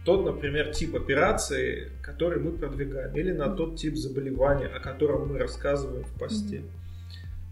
тот, 0.06 0.25
например, 0.25 0.71
тип 0.71 0.95
операции, 0.95 1.91
который 2.04 2.39
мы 2.39 2.51
продвигаем, 2.51 3.15
или 3.15 3.32
на 3.32 3.49
тот 3.49 3.78
тип 3.78 3.95
заболевания, 3.95 4.67
о 4.67 4.80
котором 4.80 5.30
мы 5.30 5.39
рассказываем 5.39 6.04
в 6.04 6.19
посте. 6.19 6.62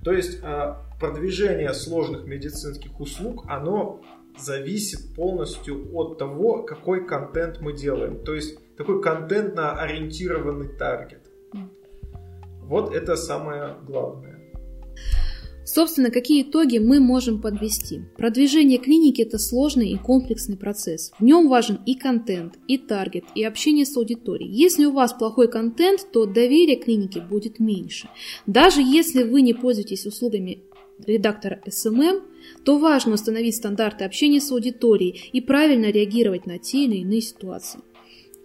То 0.03 0.11
есть 0.11 0.39
а, 0.43 0.85
продвижение 0.99 1.73
сложных 1.73 2.25
медицинских 2.25 2.99
услуг, 2.99 3.45
оно 3.47 4.01
зависит 4.37 5.15
полностью 5.15 5.89
от 5.93 6.17
того, 6.17 6.63
какой 6.63 7.05
контент 7.05 7.61
мы 7.61 7.73
делаем. 7.73 8.23
То 8.23 8.33
есть 8.33 8.57
такой 8.75 9.01
контентно-ориентированный 9.01 10.77
таргет. 10.77 11.29
Вот 12.61 12.93
это 12.95 13.15
самое 13.15 13.75
главное. 13.85 14.32
Собственно, 15.65 16.11
какие 16.11 16.43
итоги 16.43 16.77
мы 16.77 16.99
можем 16.99 17.41
подвести? 17.41 18.01
Продвижение 18.17 18.77
клиники– 18.77 19.21
это 19.23 19.37
сложный 19.37 19.89
и 19.91 19.97
комплексный 19.97 20.57
процесс. 20.57 21.11
В 21.17 21.23
нем 21.23 21.47
важен 21.47 21.79
и 21.85 21.95
контент, 21.95 22.55
и 22.67 22.77
таргет, 22.77 23.23
и 23.33 23.43
общение 23.43 23.85
с 23.85 23.95
аудиторией. 23.95 24.51
Если 24.51 24.85
у 24.85 24.91
вас 24.91 25.13
плохой 25.13 25.49
контент, 25.49 26.05
то 26.11 26.25
доверие 26.25 26.75
клинике 26.75 27.21
будет 27.21 27.59
меньше. 27.59 28.09
Даже 28.45 28.81
если 28.81 29.23
вы 29.23 29.41
не 29.41 29.53
пользуетесь 29.53 30.05
услугами 30.05 30.63
редактора 31.05 31.61
SMM, 31.65 32.21
то 32.65 32.77
важно 32.77 33.13
установить 33.13 33.55
стандарты 33.55 34.03
общения 34.03 34.41
с 34.41 34.51
аудиторией 34.51 35.29
и 35.31 35.41
правильно 35.41 35.91
реагировать 35.91 36.45
на 36.45 36.59
те 36.59 36.85
или 36.85 36.97
иные 36.97 37.21
ситуации. 37.21 37.79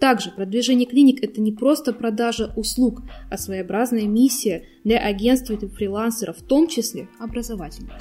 Также 0.00 0.30
продвижение 0.30 0.86
клиник– 0.86 1.22
это 1.24 1.40
не 1.40 1.52
просто 1.52 1.92
продажа 1.92 2.52
услуг, 2.56 3.02
а 3.30 3.36
своеобразная 3.36 4.06
миссия 4.06 4.64
для 4.84 4.98
агентств 4.98 5.50
и 5.50 5.66
фрилансеров, 5.66 6.38
в 6.38 6.46
том 6.46 6.68
числе 6.68 7.08
образовательных. 7.18 7.94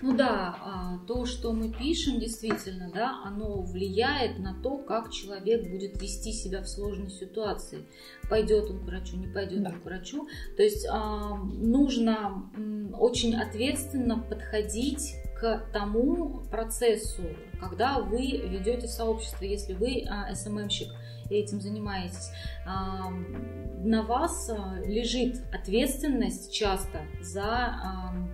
Ну 0.00 0.14
да, 0.14 0.56
а, 0.60 0.98
то, 1.06 1.24
что 1.24 1.52
мы 1.52 1.72
пишем, 1.72 2.20
действительно, 2.20 2.90
да, 2.94 3.22
оно 3.24 3.62
влияет 3.62 4.38
на 4.38 4.54
то, 4.62 4.76
как 4.76 5.10
человек 5.10 5.70
будет 5.70 6.00
вести 6.00 6.32
себя 6.32 6.60
в 6.62 6.68
сложной 6.68 7.10
ситуации. 7.10 7.86
Пойдет 8.28 8.70
он 8.70 8.80
к 8.80 8.82
врачу, 8.82 9.16
не 9.16 9.26
пойдет 9.26 9.62
да. 9.62 9.70
он 9.70 9.80
к 9.80 9.84
врачу. 9.84 10.28
То 10.56 10.62
есть 10.62 10.86
а, 10.90 11.36
нужно 11.36 12.50
очень 12.98 13.34
ответственно 13.34 14.18
подходить 14.18 15.14
к 15.40 15.62
тому 15.72 16.42
процессу, 16.50 17.22
когда 17.60 18.00
вы 18.00 18.42
ведете 18.46 18.88
сообщество, 18.88 19.44
если 19.44 19.72
вы 19.72 20.04
а, 20.08 20.34
СММщик 20.34 20.88
и 21.30 21.34
этим 21.34 21.60
занимаетесь, 21.60 22.30
на 22.66 24.02
вас 24.02 24.50
а, 24.50 24.80
лежит 24.86 25.42
ответственность 25.52 26.52
часто 26.54 27.00
за 27.20 27.74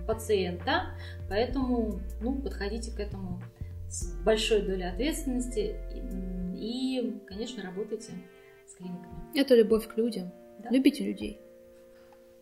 пациента, 0.07 0.95
поэтому 1.27 1.99
ну, 2.21 2.41
подходите 2.41 2.91
к 2.95 2.99
этому 2.99 3.41
с 3.89 4.15
большой 4.23 4.61
долей 4.61 4.87
ответственности 4.87 5.75
и, 6.57 7.19
конечно, 7.27 7.63
работайте 7.63 8.11
с 8.65 8.75
клиниками. 8.75 9.35
Это 9.35 9.55
любовь 9.55 9.87
к 9.87 9.97
людям. 9.97 10.31
Да? 10.59 10.69
Любите 10.69 11.03
людей. 11.03 11.41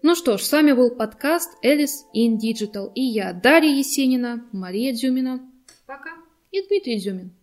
Ну 0.01 0.15
что 0.15 0.37
ж, 0.37 0.41
с 0.41 0.51
вами 0.51 0.73
был 0.73 0.95
подкаст 0.95 1.57
Alice 1.65 2.05
in 2.15 2.37
Digital 2.37 2.91
и 2.93 3.01
я, 3.01 3.33
Дарья 3.33 3.75
Есенина, 3.75 4.47
Мария 4.51 4.93
Дзюмина. 4.93 5.41
Пока. 5.85 6.11
И 6.51 6.65
Дмитрий 6.65 6.99
Дзюмин. 6.99 7.33